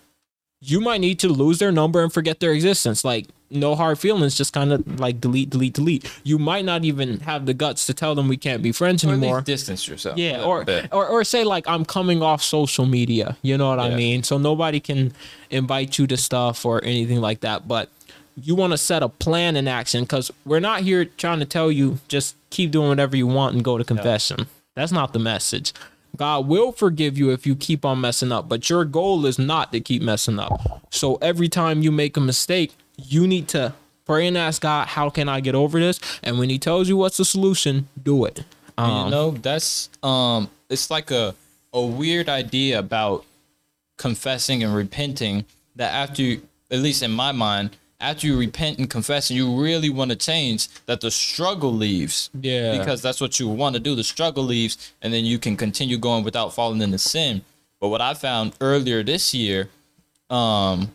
you 0.62 0.82
might 0.82 1.00
need 1.02 1.20
to 1.20 1.30
lose 1.30 1.60
their 1.60 1.72
number 1.72 2.04
and 2.04 2.12
forget 2.12 2.40
their 2.40 2.52
existence. 2.52 3.06
Like 3.06 3.28
no 3.50 3.76
hard 3.76 3.98
feelings, 3.98 4.36
just 4.38 4.54
kind 4.54 4.72
of 4.74 5.00
like 5.00 5.20
delete, 5.22 5.50
delete, 5.50 5.74
delete. 5.74 6.12
You 6.24 6.38
might 6.38 6.66
not 6.66 6.84
even 6.84 7.22
have 7.22 7.46
the 7.46 7.54
guts 7.54 7.86
to 7.88 7.94
tell 7.94 8.14
them 8.14 8.28
we 8.28 8.38
can't 8.38 8.62
be 8.62 8.72
friends 8.72 9.04
Or 9.04 9.10
anymore. 9.10 9.42
distance 9.42 9.88
yourself. 9.88 10.18
Yeah, 10.18 10.44
or, 10.44 10.66
or 10.92 11.08
or 11.08 11.24
say 11.24 11.44
like 11.44 11.68
I'm 11.68 11.86
coming 11.86 12.22
off 12.22 12.44
social 12.44 12.86
media. 12.86 13.38
You 13.42 13.58
know 13.58 13.70
what 13.70 13.80
I 13.80 13.96
mean? 13.96 14.24
So 14.24 14.38
nobody 14.38 14.80
can 14.80 15.14
invite 15.50 15.98
you 15.98 16.08
to 16.08 16.18
stuff 16.18 16.66
or 16.66 16.84
anything 16.84 17.22
like 17.22 17.40
that. 17.42 17.68
But 17.68 17.90
you 18.42 18.56
want 18.56 18.72
to 18.72 18.78
set 18.78 19.02
a 19.04 19.10
plan 19.10 19.56
in 19.56 19.68
action 19.68 20.04
because 20.04 20.32
we're 20.46 20.60
not 20.62 20.82
here 20.82 21.06
trying 21.06 21.40
to 21.40 21.46
tell 21.46 21.72
you 21.72 22.00
just 22.08 22.36
keep 22.52 22.72
doing 22.72 22.88
whatever 22.90 23.18
you 23.18 23.28
want 23.28 23.56
and 23.56 23.64
go 23.64 23.78
to 23.78 23.84
confession. 23.84 24.48
That's 24.76 24.92
not 24.92 25.14
the 25.14 25.20
message. 25.20 25.74
God 26.16 26.48
will 26.48 26.72
forgive 26.72 27.18
you 27.18 27.32
if 27.32 27.46
you 27.48 27.56
keep 27.56 27.86
on 27.86 28.02
messing 28.02 28.32
up, 28.32 28.50
but 28.50 28.70
your 28.70 28.86
goal 28.86 29.26
is 29.26 29.40
not 29.40 29.72
to 29.72 29.80
keep 29.80 30.02
messing 30.02 30.40
up. 30.40 30.82
So 30.90 31.16
every 31.16 31.48
time 31.48 31.82
you 31.82 31.92
make 31.92 32.18
a 32.18 32.22
mistake, 32.22 32.74
you 32.98 33.26
need 33.28 33.48
to 33.50 33.74
pray 34.06 34.28
and 34.28 34.38
ask 34.38 34.62
God, 34.62 34.88
how 34.88 35.10
can 35.10 35.30
I 35.30 35.40
get 35.40 35.56
over 35.56 35.80
this? 35.80 36.00
And 36.24 36.40
when 36.40 36.50
he 36.50 36.60
tells 36.60 36.90
you 36.90 36.98
what's 36.98 37.18
the 37.18 37.26
solution, 37.26 37.88
do 38.02 38.26
it. 38.26 38.44
Um, 38.78 39.06
you 39.06 39.12
know, 39.12 39.32
that's 39.32 39.90
um 40.04 40.50
it's 40.70 40.90
like 40.90 41.12
a 41.12 41.36
a 41.74 41.86
weird 41.86 42.30
idea 42.30 42.80
about 42.80 43.26
confessing 43.98 44.64
and 44.64 44.74
repenting 44.74 45.46
that 45.76 45.94
after 45.94 46.22
you, 46.22 46.42
at 46.72 46.80
least 46.80 47.04
in 47.04 47.12
my 47.12 47.32
mind, 47.32 47.78
after 48.00 48.28
you 48.28 48.38
repent 48.38 48.80
and 48.80 48.90
confess 48.90 49.30
and 49.30 49.38
you 49.38 49.62
really 49.62 49.90
want 49.90 50.12
to 50.12 50.16
change, 50.16 50.68
that 50.86 51.02
the 51.02 51.12
struggle 51.12 51.74
leaves. 51.74 52.30
Yeah. 52.40 52.78
Because 52.78 53.02
that's 53.02 53.20
what 53.20 53.40
you 53.40 53.48
want 53.50 53.76
to 53.76 53.80
do. 53.80 53.96
The 53.96 54.04
struggle 54.04 54.44
leaves 54.44 54.94
and 55.02 55.14
then 55.14 55.26
you 55.26 55.38
can 55.38 55.58
continue 55.58 55.98
going 55.98 56.24
without 56.24 56.54
falling 56.54 56.82
into 56.82 56.98
sin. 56.98 57.42
But 57.80 57.90
what 57.90 58.02
I 58.02 58.14
found 58.14 58.54
earlier 58.62 59.04
this 59.04 59.34
year, 59.34 59.70
um, 60.30 60.92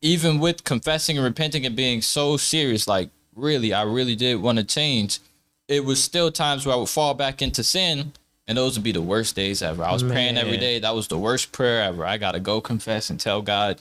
even 0.00 0.38
with 0.38 0.64
confessing 0.64 1.16
and 1.16 1.24
repenting 1.24 1.64
and 1.64 1.74
being 1.74 2.02
so 2.02 2.36
serious, 2.36 2.86
like 2.86 3.10
really, 3.34 3.72
I 3.72 3.82
really 3.82 4.14
did 4.16 4.40
want 4.40 4.58
to 4.58 4.64
change. 4.64 5.18
It 5.66 5.84
was 5.84 6.02
still 6.02 6.30
times 6.30 6.66
where 6.66 6.74
I 6.74 6.78
would 6.78 6.88
fall 6.88 7.14
back 7.14 7.40
into 7.40 7.64
sin, 7.64 8.12
and 8.46 8.58
those 8.58 8.76
would 8.76 8.84
be 8.84 8.92
the 8.92 9.02
worst 9.02 9.34
days 9.34 9.62
ever. 9.62 9.82
I 9.82 9.92
was 9.92 10.02
praying 10.02 10.36
every 10.36 10.58
day. 10.58 10.78
That 10.78 10.94
was 10.94 11.08
the 11.08 11.18
worst 11.18 11.52
prayer 11.52 11.82
ever. 11.82 12.04
I 12.04 12.18
gotta 12.18 12.38
go 12.38 12.60
confess 12.60 13.08
and 13.08 13.18
tell 13.18 13.40
God 13.40 13.80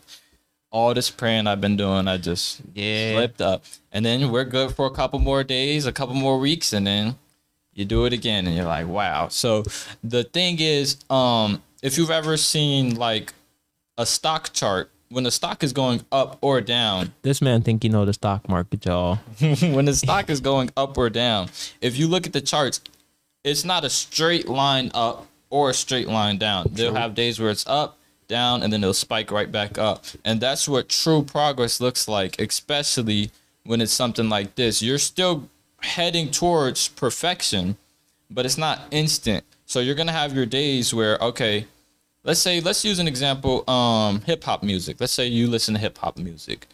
all 0.74 0.94
this 0.94 1.10
praying 1.12 1.46
I've 1.48 1.62
been 1.62 1.78
doing. 1.78 2.08
I 2.08 2.18
just 2.18 2.60
Yeah. 2.74 3.14
slipped 3.14 3.42
up, 3.42 3.64
and 3.92 4.04
then 4.06 4.32
we're 4.32 4.44
good 4.44 4.76
for 4.76 4.88
a 4.88 4.92
couple 4.92 5.20
more 5.20 5.44
days, 5.44 5.86
a 5.86 5.92
couple 5.94 6.16
more 6.16 6.40
weeks, 6.40 6.74
and 6.74 6.86
then 6.86 7.16
you 7.74 7.86
do 7.86 8.06
it 8.06 8.12
again, 8.14 8.48
and 8.48 8.56
you're 8.56 8.66
like, 8.66 8.88
wow. 8.88 9.28
So 9.30 9.64
the 10.04 10.24
thing 10.24 10.60
is, 10.60 10.98
um, 11.10 11.62
if 11.84 11.98
you've 11.98 12.12
ever 12.12 12.38
seen 12.38 12.96
like 12.96 13.34
a 13.98 14.06
stock 14.06 14.52
chart 14.52 14.90
when 15.10 15.24
the 15.24 15.32
stock 15.32 15.64
is 15.64 15.74
going 15.74 16.04
up 16.12 16.40
or 16.42 16.60
down 16.60 17.14
This 17.22 17.40
man 17.40 17.62
think 17.62 17.84
you 17.84 17.92
know 17.92 18.04
the 18.04 18.14
stock 18.14 18.50
market, 18.50 18.84
y'all. 18.84 19.18
when 19.40 19.86
the 19.86 19.94
stock 19.94 20.28
is 20.32 20.40
going 20.42 20.72
up 20.76 20.98
or 20.98 21.12
down 21.12 21.50
if 21.82 21.96
you 22.00 22.08
look 22.08 22.26
at 22.26 22.34
the 22.34 22.42
charts 22.42 22.82
it's 23.44 23.64
not 23.64 23.84
a 23.86 23.92
straight 23.92 24.48
line 24.50 24.90
up 24.96 25.28
or 25.52 25.70
a 25.70 25.74
straight 25.76 26.08
line 26.08 26.40
down 26.40 26.66
they'll 26.72 26.96
have 26.96 27.14
days 27.14 27.40
where 27.40 27.52
it's 27.52 27.68
up 27.68 28.00
down 28.28 28.64
and 28.64 28.72
then 28.72 28.82
they'll 28.82 28.94
spike 28.94 29.32
right 29.32 29.52
back 29.52 29.78
up. 29.78 30.06
And 30.24 30.40
that's 30.40 30.68
what 30.68 30.90
true 30.90 31.24
progress 31.24 31.80
looks 31.80 32.08
like 32.08 32.40
especially 32.40 33.32
when 33.64 33.82
it's 33.82 33.94
something 33.94 34.30
like 34.30 34.56
this. 34.56 34.82
You're 34.82 34.98
still 34.98 35.50
heading 35.82 36.32
towards 36.32 36.88
perfection 36.88 37.78
but 38.30 38.46
it's 38.46 38.58
not 38.58 38.82
instant. 38.92 39.44
So 39.66 39.80
you're 39.80 39.96
gonna 39.96 40.12
have 40.12 40.34
your 40.36 40.46
days 40.46 40.94
where 40.94 41.18
okay 41.20 41.66
let's 42.24 42.40
say 42.40 42.62
let's 42.62 42.84
use 42.86 43.00
an 43.00 43.08
example 43.08 43.70
um 43.70 44.22
hip 44.22 44.44
hop 44.44 44.64
music. 44.64 44.98
Let's 45.00 45.14
say 45.14 45.28
you 45.28 45.48
listen 45.48 45.74
to 45.76 45.80
hip 45.80 45.98
hop 45.98 46.18
music. 46.18 46.68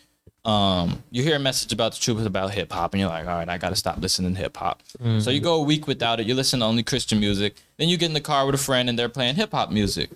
Um 0.46 1.04
you 1.12 1.22
hear 1.22 1.36
a 1.36 1.40
message 1.40 1.74
about 1.74 1.94
the 1.94 2.00
truth 2.00 2.26
about 2.26 2.52
hip 2.52 2.72
hop 2.72 2.94
and 2.94 3.02
you're 3.02 3.10
like 3.10 3.28
all 3.28 3.36
right 3.36 3.50
I 3.50 3.58
got 3.58 3.70
to 3.70 3.76
stop 3.76 3.98
listening 4.00 4.36
to 4.36 4.40
hip 4.40 4.56
hop 4.56 4.82
so 5.20 5.30
you 5.32 5.42
go 5.42 5.56
a 5.56 5.62
week 5.64 5.86
without 5.86 6.20
it. 6.20 6.28
You 6.28 6.34
listen 6.36 6.62
to 6.62 6.66
only 6.66 6.82
Christian 6.84 7.20
music. 7.20 7.56
Then 7.78 7.90
you 7.90 7.98
get 7.98 8.06
in 8.08 8.14
the 8.14 8.22
car 8.22 8.46
with 8.46 8.56
a 8.56 8.60
friend 8.60 8.90
and 8.90 8.98
they're 8.98 9.10
playing 9.10 9.36
hip 9.36 9.52
hop 9.52 9.70
music 9.72 10.10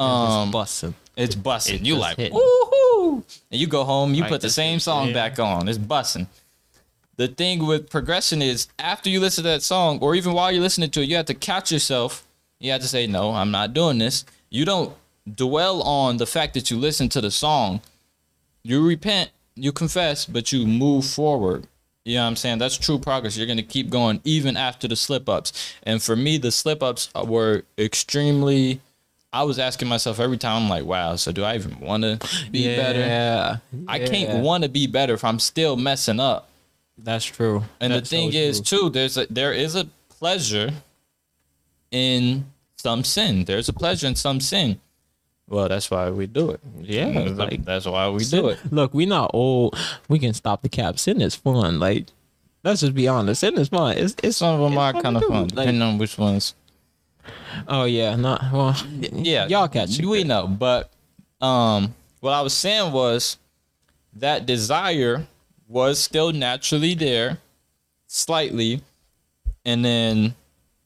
um 0.00 0.50
busting. 0.50 0.94
it's 1.16 1.34
busting 1.34 1.84
you 1.84 1.96
like 1.96 2.16
woohoo! 2.16 3.22
And 3.50 3.60
you 3.60 3.66
go 3.66 3.84
home 3.84 4.14
you 4.14 4.22
Like 4.22 4.30
put 4.30 4.40
the 4.40 4.50
same 4.50 4.76
is- 4.78 4.84
song 4.84 5.08
yeah. 5.08 5.14
back 5.14 5.38
on. 5.38 5.68
It's 5.68 5.78
busting 5.78 6.26
the 7.16 7.28
thing 7.28 7.66
with 7.66 7.90
progression 7.90 8.40
is 8.40 8.68
after 8.78 9.10
you 9.10 9.20
listen 9.20 9.44
to 9.44 9.50
that 9.50 9.62
song 9.62 9.98
or 10.00 10.14
even 10.14 10.32
while 10.32 10.50
you're 10.50 10.62
listening 10.62 10.90
to 10.90 11.02
it 11.02 11.08
you 11.08 11.16
have 11.16 11.26
to 11.26 11.34
catch 11.34 11.70
yourself. 11.70 12.24
You 12.58 12.72
have 12.72 12.80
to 12.80 12.88
say 12.88 13.06
no 13.06 13.32
i'm 13.32 13.50
not 13.50 13.74
doing 13.74 13.98
this. 13.98 14.24
You 14.48 14.64
don't 14.64 14.94
dwell 15.34 15.82
on 15.82 16.16
the 16.16 16.26
fact 16.26 16.54
that 16.54 16.70
you 16.70 16.78
listen 16.78 17.08
to 17.10 17.20
the 17.20 17.30
song. 17.30 17.80
You 18.62 18.84
repent 18.86 19.30
you 19.54 19.72
confess 19.72 20.24
but 20.24 20.50
you 20.52 20.66
move 20.66 21.04
forward. 21.04 21.66
You 22.06 22.14
know 22.16 22.22
what 22.22 22.28
i'm 22.28 22.36
saying? 22.36 22.58
That's 22.58 22.78
true 22.78 22.98
progress. 22.98 23.36
You're 23.36 23.46
going 23.46 23.58
to 23.58 23.62
keep 23.62 23.90
going 23.90 24.20
even 24.24 24.56
after 24.56 24.88
the 24.88 24.96
slip 24.96 25.28
ups 25.28 25.74
and 25.82 26.02
for 26.02 26.16
me 26.16 26.38
the 26.38 26.50
slip 26.50 26.82
ups 26.82 27.10
were 27.24 27.64
extremely 27.76 28.80
i 29.32 29.42
was 29.42 29.58
asking 29.58 29.88
myself 29.88 30.18
every 30.20 30.36
time 30.38 30.62
i'm 30.64 30.68
like 30.68 30.84
wow 30.84 31.16
so 31.16 31.30
do 31.32 31.44
i 31.44 31.54
even 31.54 31.78
want 31.80 32.02
to 32.02 32.18
be 32.50 32.64
better 32.76 32.98
Yeah, 33.00 33.56
i 33.88 33.98
can't 33.98 34.42
want 34.42 34.62
to 34.64 34.68
be 34.68 34.86
better 34.86 35.14
if 35.14 35.24
i'm 35.24 35.38
still 35.38 35.76
messing 35.76 36.18
up 36.20 36.48
That's 36.98 37.24
true. 37.24 37.62
and 37.80 37.92
That's 37.92 38.10
the 38.10 38.16
thing 38.16 38.32
so 38.32 38.38
is 38.38 38.60
true. 38.60 38.78
too, 38.78 38.90
there's 38.90 39.16
a 39.16 39.26
there 39.30 39.52
is 39.52 39.74
a 39.74 39.86
pleasure 40.08 40.70
in 41.90 42.44
some 42.76 43.04
sin. 43.04 43.44
There's 43.44 43.68
a 43.68 43.72
pleasure 43.72 44.06
in 44.06 44.14
some 44.16 44.40
sin. 44.40 44.80
Well, 45.48 45.68
that's 45.68 45.90
why 45.90 46.10
we 46.10 46.26
do 46.26 46.50
it. 46.50 46.60
Yeah, 46.80 47.10
that's, 47.10 47.38
like- 47.38 47.64
that's 47.64 47.86
why 47.86 48.08
we 48.10 48.24
do 48.24 48.48
it. 48.48 48.58
Look, 48.70 48.94
we 48.94 49.06
not 49.06 49.30
old. 49.34 49.76
We 50.08 50.18
can 50.18 50.32
stop 50.34 50.62
the 50.62 50.68
cap. 50.68 50.98
Sin 50.98 51.20
is 51.20 51.34
fun. 51.34 51.80
Like, 51.80 52.06
let's 52.62 52.82
just 52.82 52.94
be 52.94 53.08
honest. 53.08 53.40
Sin 53.40 53.58
is 53.58 53.68
fun. 53.68 53.96
It's 53.96 54.14
it's 54.22 54.36
Some 54.36 54.60
of 54.60 54.70
them 54.70 54.78
are 54.78 54.92
kind 54.92 55.16
of 55.16 55.24
fun, 55.24 55.42
Like, 55.42 55.48
depending 55.48 55.82
on 55.82 55.98
which 55.98 56.16
ones. 56.18 56.54
Oh 57.68 57.84
yeah, 57.84 58.16
not 58.16 58.52
well. 58.52 58.76
Yeah, 58.98 59.46
y'all 59.46 59.68
catch 59.68 59.98
it. 59.98 60.04
We 60.04 60.24
know, 60.24 60.46
but 60.46 60.90
um, 61.40 61.94
what 62.20 62.32
I 62.32 62.42
was 62.42 62.52
saying 62.52 62.92
was 62.92 63.38
that 64.14 64.46
desire 64.46 65.26
was 65.68 65.98
still 65.98 66.32
naturally 66.32 66.94
there, 66.94 67.38
slightly, 68.06 68.82
and 69.64 69.84
then 69.84 70.34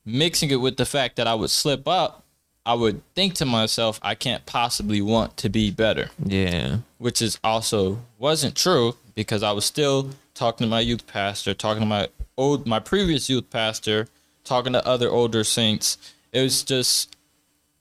mixing 0.04 0.50
it 0.50 0.56
with 0.56 0.76
the 0.76 0.85
fact 0.85 1.16
that 1.16 1.26
I 1.26 1.35
would 1.35 1.50
slip 1.50 1.88
up, 1.88 2.25
I 2.66 2.75
would 2.75 3.02
think 3.14 3.35
to 3.35 3.47
myself, 3.47 3.99
I 4.02 4.14
can't 4.14 4.44
possibly 4.47 5.00
want 5.00 5.37
to 5.38 5.49
be 5.49 5.71
better. 5.71 6.11
Yeah, 6.25 6.78
which 6.99 7.21
is 7.21 7.38
also 7.44 7.99
wasn't 8.18 8.56
true 8.56 8.97
because 9.14 9.42
I 9.42 9.52
was 9.52 9.64
still 9.64 10.11
talking 10.35 10.64
to 10.64 10.71
my 10.71 10.80
youth 10.80 11.06
pastor, 11.06 11.54
talking 11.54 11.80
to 11.80 11.87
my 11.87 12.09
old 12.37 12.66
my 12.66 12.80
previous 12.80 13.28
youth 13.28 13.50
pastor, 13.50 14.09
talking 14.44 14.73
to 14.73 14.87
other 14.87 15.11
older 15.11 15.44
saints. 15.44 15.99
It 16.35 16.43
was 16.43 16.62
just 16.62 17.17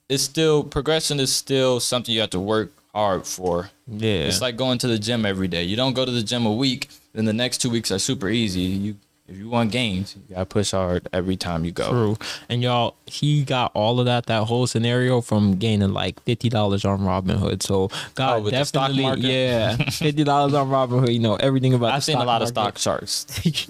it's 0.07 0.23
still 0.23 0.63
progression 0.63 1.19
is 1.19 1.35
still 1.35 1.79
something 1.79 2.13
you 2.13 2.21
have 2.21 2.29
to 2.29 2.39
work 2.39 2.71
hard 2.93 3.25
for. 3.25 3.71
yeah. 3.87 4.27
It's 4.27 4.39
like 4.41 4.55
going 4.55 4.77
to 4.79 4.87
the 4.87 4.99
gym 4.99 5.25
every 5.25 5.47
day. 5.47 5.63
You 5.63 5.75
don't 5.75 5.93
go 5.93 6.05
to 6.05 6.11
the 6.11 6.21
gym 6.23 6.45
a 6.45 6.53
week, 6.53 6.89
then 7.13 7.25
the 7.25 7.33
next 7.33 7.57
two 7.57 7.69
weeks 7.71 7.91
are 7.91 7.99
super 7.99 8.29
easy. 8.29 8.61
You 8.61 8.95
if 9.27 9.37
you 9.37 9.49
want 9.49 9.71
gains, 9.71 10.15
you 10.15 10.35
gotta 10.35 10.45
push 10.45 10.71
hard 10.71 11.07
every 11.13 11.35
time 11.37 11.63
you 11.63 11.71
go. 11.71 11.89
True. 11.89 12.17
And 12.49 12.61
y'all, 12.61 12.95
he 13.05 13.43
got 13.43 13.71
all 13.73 13.99
of 13.99 14.05
that, 14.05 14.25
that 14.25 14.43
whole 14.43 14.67
scenario 14.67 15.21
from 15.21 15.55
gaining 15.55 15.93
like 15.93 16.21
fifty 16.23 16.49
dollars 16.49 16.83
on 16.85 16.99
Robinhood. 16.99 17.63
So 17.63 17.89
God 18.15 18.37
Oh, 18.37 18.41
with 18.43 18.67
stock 18.67 18.89
definitely, 18.91 19.29
yeah, 19.33 19.75
fifty 19.91 20.23
dollars 20.23 20.53
on 20.53 20.67
Robinhood. 20.69 21.13
You 21.13 21.19
know 21.19 21.35
everything 21.37 21.73
about. 21.73 21.91
I've 21.93 22.01
the 22.01 22.05
seen 22.05 22.15
a 22.17 22.19
stock 22.19 22.27
lot 22.27 22.41
of 22.41 22.47
stock 22.49 22.75
charts. 22.75 23.25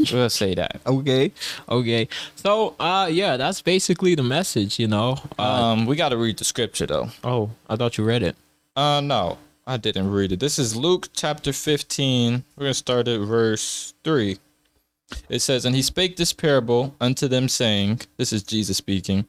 we'll 0.12 0.29
say 0.29 0.55
that. 0.55 0.81
Okay, 0.88 1.31
okay. 1.69 2.07
So, 2.36 2.75
uh, 2.79 3.07
yeah, 3.12 3.38
that's 3.38 3.62
basically 3.62 4.15
the 4.15 4.24
message. 4.24 4.79
You 4.79 4.88
know. 4.88 5.17
Uh, 5.38 5.43
Um, 5.43 5.86
we 5.86 5.95
gotta 5.95 6.17
read 6.17 6.38
the 6.38 6.45
scripture 6.45 6.88
though. 6.88 7.10
oh, 7.24 7.51
I 7.69 7.75
thought 7.75 7.98
you 7.98 8.03
read 8.03 8.24
it. 8.24 8.36
Uh, 8.75 9.01
no, 9.01 9.38
I 9.67 9.77
didn't 9.77 10.10
read 10.10 10.31
it. 10.31 10.39
This 10.39 10.57
is 10.57 10.75
Luke 10.75 11.10
chapter 11.13 11.53
15. 11.53 12.43
We're 12.57 12.62
going 12.63 12.72
to 12.72 12.74
start 12.74 13.07
at 13.07 13.19
verse 13.19 13.93
3. 14.03 14.39
It 15.29 15.39
says, 15.39 15.65
And 15.65 15.75
he 15.75 15.82
spake 15.82 16.17
this 16.17 16.34
parable 16.34 16.96
unto 17.00 17.27
them, 17.27 17.48
saying, 17.50 18.01
This 18.17 18.34
is 18.34 18.43
Jesus 18.43 18.77
speaking, 18.77 19.25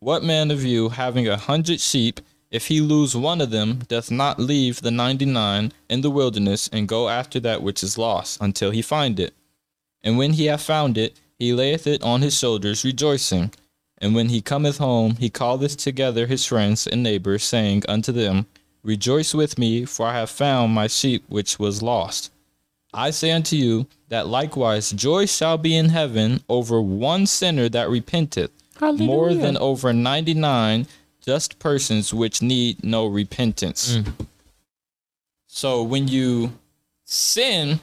What 0.00 0.24
man 0.24 0.50
of 0.50 0.64
you, 0.64 0.90
having 0.90 1.28
a 1.28 1.36
hundred 1.36 1.80
sheep, 1.80 2.20
if 2.50 2.68
he 2.68 2.80
lose 2.80 3.16
one 3.16 3.40
of 3.40 3.50
them, 3.50 3.80
doth 3.88 4.10
not 4.10 4.38
leave 4.38 4.80
the 4.80 4.90
ninety 4.90 5.24
nine 5.24 5.72
in 5.88 6.00
the 6.00 6.10
wilderness, 6.10 6.68
and 6.72 6.88
go 6.88 7.08
after 7.08 7.40
that 7.40 7.62
which 7.62 7.82
is 7.82 7.98
lost, 7.98 8.40
until 8.40 8.70
he 8.70 8.82
find 8.82 9.18
it? 9.18 9.34
And 10.02 10.16
when 10.16 10.34
he 10.34 10.46
hath 10.46 10.62
found 10.62 10.96
it, 10.96 11.18
he 11.38 11.52
layeth 11.52 11.86
it 11.86 12.02
on 12.02 12.22
his 12.22 12.38
shoulders, 12.38 12.84
rejoicing. 12.84 13.52
And 13.98 14.14
when 14.14 14.28
he 14.28 14.40
cometh 14.40 14.78
home, 14.78 15.16
he 15.16 15.30
calleth 15.30 15.76
together 15.76 16.26
his 16.26 16.46
friends 16.46 16.86
and 16.86 17.02
neighbors, 17.02 17.42
saying 17.42 17.82
unto 17.88 18.12
them, 18.12 18.46
Rejoice 18.82 19.34
with 19.34 19.58
me, 19.58 19.84
for 19.84 20.06
I 20.06 20.14
have 20.14 20.30
found 20.30 20.72
my 20.72 20.86
sheep 20.86 21.24
which 21.28 21.58
was 21.58 21.82
lost. 21.82 22.30
I 22.96 23.10
say 23.10 23.30
unto 23.30 23.56
you 23.56 23.86
that 24.08 24.26
likewise 24.26 24.90
joy 24.90 25.26
shall 25.26 25.58
be 25.58 25.76
in 25.76 25.90
heaven 25.90 26.42
over 26.48 26.80
one 26.80 27.26
sinner 27.26 27.68
that 27.68 27.90
repenteth, 27.90 28.50
more 28.80 29.34
than 29.34 29.56
over 29.58 29.92
ninety 29.92 30.34
nine 30.34 30.86
just 31.20 31.58
persons 31.58 32.14
which 32.14 32.40
need 32.40 32.82
no 32.82 33.06
repentance. 33.06 33.98
Mm. 33.98 34.26
So 35.46 35.82
when 35.82 36.08
you 36.08 36.52
sin, 37.04 37.80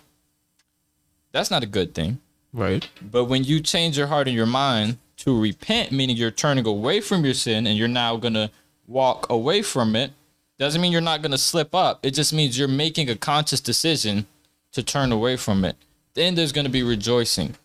that's 1.31 1.51
not 1.51 1.63
a 1.63 1.67
good 1.67 1.93
thing. 1.93 2.19
Right. 2.53 2.87
But 3.01 3.25
when 3.25 3.43
you 3.43 3.59
change 3.59 3.97
your 3.97 4.07
heart 4.07 4.27
and 4.27 4.35
your 4.35 4.45
mind 4.45 4.97
to 5.17 5.39
repent, 5.39 5.91
meaning 5.91 6.15
you're 6.15 6.31
turning 6.31 6.65
away 6.65 7.01
from 7.01 7.25
your 7.25 7.33
sin 7.33 7.67
and 7.67 7.77
you're 7.77 7.87
now 7.87 8.15
going 8.15 8.35
to 8.35 8.49
walk 8.87 9.27
away 9.29 9.61
from 9.61 9.95
it, 9.95 10.11
doesn't 10.59 10.81
mean 10.81 10.91
you're 10.91 11.01
not 11.01 11.21
going 11.21 11.31
to 11.31 11.37
slip 11.37 11.75
up. 11.75 12.05
It 12.05 12.11
just 12.11 12.31
means 12.31 12.57
you're 12.57 12.67
making 12.67 13.09
a 13.09 13.15
conscious 13.15 13.59
decision 13.59 14.27
to 14.73 14.83
turn 14.83 15.11
away 15.11 15.37
from 15.37 15.63
it. 15.65 15.75
Then 16.13 16.35
there's 16.35 16.51
going 16.51 16.65
to 16.65 16.71
be 16.71 16.83
rejoicing. 16.83 17.55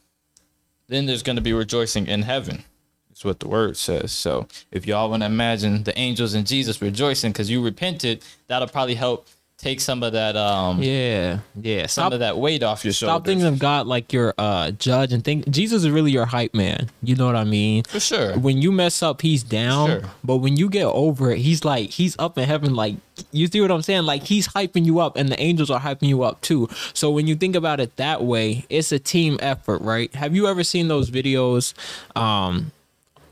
Then 0.87 1.07
there's 1.07 1.23
going 1.23 1.37
to 1.37 1.43
be 1.43 1.53
rejoicing 1.53 2.07
in 2.07 2.23
heaven. 2.23 2.65
That's 3.09 3.25
what 3.25 3.41
the 3.41 3.49
word 3.49 3.77
says. 3.77 4.13
So 4.13 4.47
if 4.71 4.87
y'all 4.87 5.11
want 5.11 5.23
to 5.23 5.27
imagine 5.27 5.83
the 5.83 5.99
angels 5.99 6.35
and 6.35 6.47
Jesus 6.47 6.81
rejoicing 6.81 7.33
because 7.33 7.51
you 7.51 7.63
repented, 7.63 8.23
that'll 8.47 8.69
probably 8.69 8.95
help 8.95 9.27
take 9.59 9.81
some 9.81 10.05
of 10.05 10.13
that 10.13 10.37
um 10.37 10.81
Yeah. 10.83 11.41
Yeah. 11.61 11.83
some 11.87 12.03
Stop 12.05 12.13
of 12.15 12.21
that 12.21 12.39
weight 12.39 12.63
off 12.63 12.85
your 12.85 12.93
shoulders. 12.95 13.15
Stop 13.15 13.25
thinking 13.27 13.47
of 13.47 13.59
God 13.59 13.87
like 13.87 14.13
your 14.13 14.33
uh 14.39 14.71
judge 14.71 15.13
and 15.13 15.23
think 15.23 15.49
Jesus 15.51 15.83
is 15.85 15.91
really 15.91 16.13
your 16.13 16.27
hype 16.27 16.55
man. 16.55 16.89
You 17.03 17.17
know 17.17 17.27
what 17.27 17.37
I 17.37 17.45
mean? 17.45 17.83
For 17.85 18.01
sure. 18.01 18.39
When 18.39 18.63
you 18.63 18.71
mess 18.71 19.03
up, 19.03 19.21
he's 19.21 19.43
down. 19.43 19.89
Sure. 19.89 20.03
But 20.23 20.37
when 20.37 20.57
you 20.57 20.69
get 20.71 20.85
over 20.85 21.33
it, 21.33 21.39
he's 21.39 21.65
like 21.65 21.91
he's 21.91 22.17
up 22.19 22.39
in 22.39 22.45
heaven. 22.45 22.75
Like 22.75 22.95
you 23.33 23.49
see 23.49 23.61
what 23.61 23.73
I'm 23.73 23.83
saying? 23.83 24.05
Like 24.05 24.23
he's 24.23 24.47
hyping 24.49 24.87
you 24.87 25.01
up, 25.01 25.17
and 25.17 25.29
the 25.29 25.41
angels 25.41 25.71
are 25.71 25.81
hyping 25.81 26.07
you 26.09 26.23
up 26.23 26.41
too. 26.41 26.69
So 26.95 27.11
when 27.11 27.27
you 27.27 27.35
think 27.35 27.57
about 27.57 27.81
it 27.81 27.97
that 27.97 28.23
way, 28.23 28.65
it's 28.71 28.93
a 28.93 29.01
team 29.01 29.39
effort, 29.43 29.83
right? 29.83 30.15
Have 30.15 30.37
you 30.37 30.47
ever 30.47 30.63
seen 30.63 30.87
those 30.87 31.11
videos? 31.11 31.75
Um, 32.15 32.71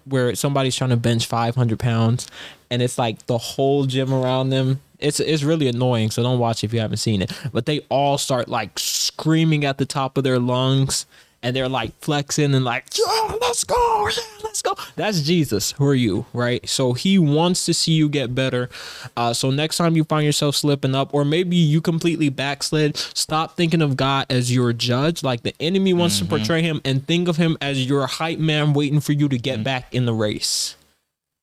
where 0.07 0.35
somebody's 0.37 0.77
trying 0.77 0.91
to 0.91 0.97
bench 0.97 1.27
500 1.27 1.81
pounds 1.81 2.29
and 2.71 2.81
it's 2.81 2.97
like 2.97 3.27
the 3.27 3.39
whole 3.39 3.87
gym 3.87 4.15
around 4.15 4.51
them 4.51 4.81
it's 4.99 5.21
it's 5.21 5.43
really 5.43 5.69
annoying 5.69 6.11
so 6.11 6.23
don't 6.23 6.39
watch 6.39 6.65
if 6.65 6.73
you 6.73 6.81
haven't 6.81 6.99
seen 6.99 7.23
it. 7.23 7.33
But 7.53 7.67
they 7.67 7.81
all 7.89 8.19
start 8.19 8.49
like 8.49 8.79
screaming 8.79 9.65
at 9.65 9.79
the 9.79 9.87
top 9.87 10.17
of 10.17 10.25
their 10.25 10.39
lungs 10.39 11.07
and 11.43 11.55
they're 11.55 11.69
like 11.69 11.93
flexing 12.01 12.55
and 12.55 12.65
like 12.65 12.87
yeah 12.99 13.37
let's 13.41 13.65
go 13.65 14.09
yeah 14.09 14.23
let's 14.43 14.63
go. 14.63 14.75
That's 14.97 15.23
jesus. 15.23 15.73
Who 15.73 15.87
are 15.87 15.95
you 15.95 16.27
right? 16.33 16.67
So 16.69 16.93
he 16.93 17.19
wants 17.19 17.67
to 17.67 17.75
see 17.75 17.93
you 17.93 18.09
get 18.09 18.35
better. 18.35 18.69
Uh, 19.17 19.33
so 19.33 19.51
next 19.51 19.77
time 19.77 19.97
you 19.97 20.05
find 20.05 20.25
yourself 20.25 20.57
slipping 20.57 20.95
up 20.95 21.13
or 21.13 21.25
maybe 21.25 21.57
you 21.57 21.81
completely 21.81 22.29
backslid 22.29 22.97
stop 22.97 23.57
thinking 23.57 23.83
of 23.83 23.97
god 23.97 24.27
as 24.31 24.55
your 24.55 24.73
judge. 24.73 25.23
Like 25.23 25.43
the 25.43 25.55
enemy 25.61 25.93
wants 25.93 26.19
to 26.19 26.25
portray 26.25 26.63
him 26.63 26.81
and 26.85 27.07
think 27.07 27.29
of 27.29 27.37
him 27.37 27.57
as 27.61 27.87
your 27.87 28.07
hype 28.07 28.39
man 28.39 28.73
waiting 28.73 29.01
for 29.01 29.13
you 29.13 29.29
to 29.29 29.39
get 29.39 29.63
back 29.63 29.95
in 29.95 30.07
the 30.07 30.15
race 30.15 30.77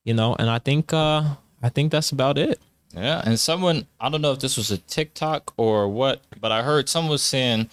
you 0.04 0.14
know? 0.14 0.36
And 0.38 0.50
i 0.50 0.60
think 0.60 0.94
uh 0.94 1.36
i 1.62 1.70
think 1.70 1.92
that's 1.92 2.12
about 2.12 2.38
it 2.38 2.60
Yeah, 2.96 3.22
and 3.26 3.40
someone 3.40 3.88
I 4.00 4.10
don't 4.10 4.22
know 4.22 4.32
if 4.32 4.40
this 4.40 4.58
was 4.58 4.72
a 4.72 4.78
TikTok 4.78 5.54
or 5.58 5.88
what, 5.88 6.22
but 6.40 6.52
I 6.52 6.62
heard 6.62 6.88
someone 6.88 7.12
was 7.12 7.24
saying, 7.24 7.70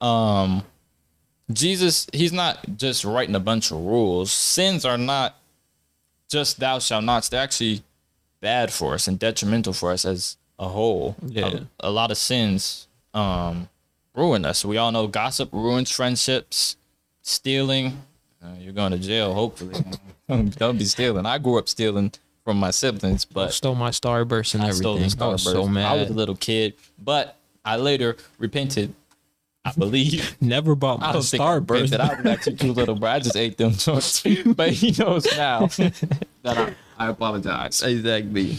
um, 0.00 0.64
Jesus, 1.50 2.06
he's 2.12 2.32
not 2.32 2.58
just 2.76 3.04
writing 3.04 3.34
a 3.34 3.40
bunch 3.40 3.70
of 3.70 3.78
rules. 3.78 4.30
Sins 4.30 4.84
are 4.84 4.98
not 4.98 5.36
just 6.28 6.60
thou 6.60 6.78
shalt 6.78 7.04
nots. 7.04 7.28
They're 7.28 7.42
actually 7.42 7.82
bad 8.40 8.72
for 8.72 8.94
us 8.94 9.08
and 9.08 9.18
detrimental 9.18 9.72
for 9.72 9.92
us 9.92 10.04
as 10.04 10.36
a 10.58 10.68
whole. 10.68 11.16
Yeah. 11.24 11.60
A, 11.80 11.88
a 11.88 11.90
lot 11.90 12.10
of 12.10 12.18
sins 12.18 12.86
um 13.14 13.68
ruin 14.14 14.44
us. 14.44 14.64
We 14.64 14.76
all 14.76 14.92
know 14.92 15.06
gossip 15.06 15.50
ruins 15.52 15.90
friendships, 15.90 16.76
stealing. 17.22 18.02
Uh, 18.42 18.54
you're 18.58 18.72
going 18.72 18.92
to 18.92 18.98
jail, 18.98 19.34
hopefully. 19.34 19.82
Don't 20.28 20.78
be 20.78 20.84
stealing. 20.84 21.26
I 21.26 21.38
grew 21.38 21.58
up 21.58 21.68
stealing 21.68 22.12
from 22.50 22.58
my 22.58 22.72
siblings, 22.72 23.24
but 23.24 23.52
stole 23.52 23.76
my 23.76 23.90
starburst 23.90 24.54
and 24.54 24.64
I 24.64 24.70
everything 24.70 25.08
stole 25.08 25.24
the 25.24 25.24
i 25.24 25.32
was 25.34 25.42
so 25.44 25.68
Starburst. 25.68 25.84
I 25.84 25.94
was 25.94 26.10
a 26.10 26.14
little 26.14 26.34
kid, 26.34 26.74
but 26.98 27.36
I 27.64 27.76
later 27.76 28.16
repented. 28.38 28.92
I 29.64 29.70
believe. 29.70 30.36
never 30.40 30.74
bought 30.74 30.98
my 30.98 31.10
I 31.10 31.12
don't 31.12 31.34
I 31.34 31.38
starburst 31.38 31.92
repented. 31.92 32.00
I 32.00 32.14
was 32.16 32.26
actually 32.26 32.56
too 32.56 32.72
little, 32.72 32.96
bro. 32.96 33.08
I 33.08 33.20
just 33.20 33.36
ate 33.36 33.56
them 33.56 33.70
joints. 33.74 34.24
but 34.56 34.70
he 34.70 34.90
knows 34.98 35.28
now 35.36 35.66
that 35.66 36.18
I, 36.44 36.74
I 36.98 37.08
apologize. 37.10 37.82
exactly 37.82 38.58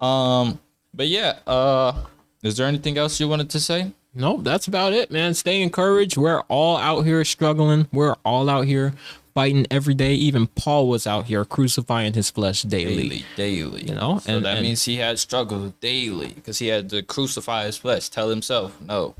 Um, 0.00 0.58
but 0.92 1.06
yeah. 1.06 1.38
Uh, 1.46 1.94
is 2.42 2.56
there 2.56 2.66
anything 2.66 2.98
else 2.98 3.20
you 3.20 3.28
wanted 3.28 3.50
to 3.50 3.60
say? 3.60 3.92
Nope, 4.12 4.42
that's 4.42 4.66
about 4.66 4.92
it, 4.92 5.12
man. 5.12 5.34
Stay 5.34 5.62
encouraged. 5.62 6.16
We're 6.16 6.40
all 6.48 6.78
out 6.78 7.02
here 7.02 7.24
struggling. 7.24 7.86
We're 7.92 8.16
all 8.24 8.50
out 8.50 8.66
here 8.66 8.92
fighting 9.34 9.66
every 9.70 9.94
day. 9.94 10.14
Even 10.14 10.46
Paul 10.46 10.88
was 10.88 11.06
out 11.06 11.26
here 11.26 11.44
crucifying 11.44 12.12
his 12.14 12.30
flesh 12.30 12.62
daily. 12.62 13.08
Daily, 13.08 13.24
daily. 13.36 13.84
You 13.88 13.94
know, 13.94 14.18
so 14.18 14.36
and- 14.36 14.44
that 14.44 14.56
and- 14.58 14.66
means 14.66 14.84
he 14.84 14.96
had 14.96 15.18
struggles 15.18 15.72
daily 15.80 16.28
because 16.34 16.58
he 16.58 16.68
had 16.68 16.90
to 16.90 17.02
crucify 17.02 17.66
his 17.66 17.76
flesh. 17.76 18.08
Tell 18.08 18.28
himself 18.28 18.80
no. 18.80 19.14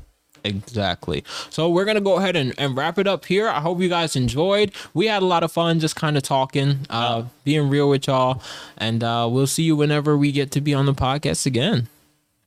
Exactly. 0.45 1.23
So 1.49 1.69
we're 1.69 1.85
gonna 1.85 2.01
go 2.01 2.17
ahead 2.17 2.35
and, 2.35 2.53
and 2.57 2.75
wrap 2.75 2.99
it 2.99 3.07
up 3.07 3.23
here. 3.25 3.47
I 3.47 3.61
hope 3.61 3.79
you 3.79 3.87
guys 3.87 4.15
enjoyed. 4.17 4.73
We 4.93 5.07
had 5.07 5.21
a 5.21 5.25
lot 5.25 5.41
of 5.43 5.53
fun 5.53 5.79
just 5.79 5.95
kind 5.95 6.17
of 6.17 6.23
talking, 6.23 6.79
uh, 6.89 7.23
being 7.45 7.69
real 7.69 7.89
with 7.89 8.07
y'all, 8.07 8.41
and 8.77 9.03
uh, 9.05 9.27
we'll 9.31 9.47
see 9.47 9.63
you 9.63 9.77
whenever 9.77 10.17
we 10.17 10.33
get 10.33 10.51
to 10.51 10.59
be 10.61 10.73
on 10.73 10.85
the 10.85 10.93
podcast 10.93 11.45
again. 11.45 11.87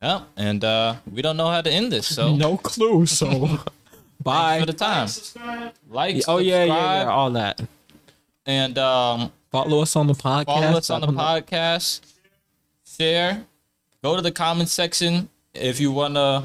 Yeah, 0.03 0.25
and 0.37 0.63
uh, 0.63 0.97
we 1.11 1.23
don't 1.23 1.39
know 1.39 1.49
how 1.49 1.63
to 1.63 1.71
end 1.71 1.91
this, 1.91 2.07
so 2.07 2.37
No 2.47 2.59
clue. 2.59 3.07
So 3.07 3.61
bye. 4.27 4.61
for 4.61 4.67
the 4.67 4.73
time. 4.73 5.09
Like, 5.89 6.23
Oh 6.29 6.39
yeah, 6.39 6.65
yeah, 6.65 7.03
yeah, 7.05 7.11
all 7.11 7.31
that. 7.33 7.61
and 8.45 8.77
um, 8.79 9.33
Follow 9.51 9.81
us 9.83 9.97
on 9.97 10.07
the 10.07 10.13
podcast. 10.15 10.45
follow 10.47 10.77
us 10.79 10.91
on 10.91 11.01
the 11.01 11.07
I 11.07 11.11
don't 11.11 11.17
know. 11.17 11.23
podcast. 11.23 12.01
Share. 12.99 13.45
Go 14.03 14.17
to 14.17 14.23
the 14.23 14.33
comment 14.33 14.69
section 14.69 15.29
if 15.55 15.81
you 15.81 15.91
wanna 15.93 16.45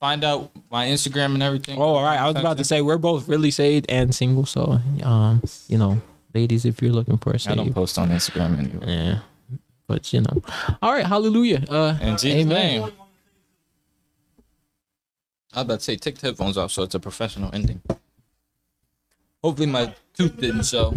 find 0.00 0.24
out 0.24 0.50
my 0.70 0.86
Instagram 0.86 1.34
and 1.34 1.42
everything. 1.42 1.78
Oh, 1.78 1.82
all 1.96 2.02
right. 2.02 2.18
I 2.18 2.26
was 2.26 2.36
about 2.36 2.56
to 2.58 2.64
say 2.64 2.80
we're 2.82 2.98
both 2.98 3.28
really 3.28 3.50
saved 3.50 3.86
and 3.88 4.14
single, 4.14 4.46
so 4.46 4.80
um, 5.02 5.42
you 5.68 5.78
know, 5.78 6.00
ladies, 6.34 6.64
if 6.64 6.82
you're 6.82 6.92
looking 6.92 7.18
for 7.18 7.30
a 7.32 7.38
I 7.46 7.54
don't 7.54 7.72
post 7.74 7.98
on 7.98 8.08
Instagram 8.10 8.58
anyway. 8.58 8.86
yeah. 8.86 9.18
But 9.86 10.12
you 10.12 10.20
know, 10.20 10.42
all 10.82 10.92
right. 10.92 11.04
Hallelujah. 11.06 11.64
Uh, 11.68 11.96
In 12.00 12.12
Jesus' 12.16 12.24
amen. 12.46 12.80
name. 12.82 12.92
I 15.52 15.62
about 15.62 15.80
to 15.80 15.84
say 15.84 15.96
take 15.96 16.18
the 16.18 16.28
headphones 16.28 16.56
off 16.56 16.70
so 16.70 16.82
it's 16.82 16.94
a 16.94 17.00
professional 17.00 17.50
ending. 17.52 17.82
Hopefully 19.42 19.66
my 19.66 19.94
tooth 20.14 20.36
didn't 20.36 20.66
show. 20.66 20.96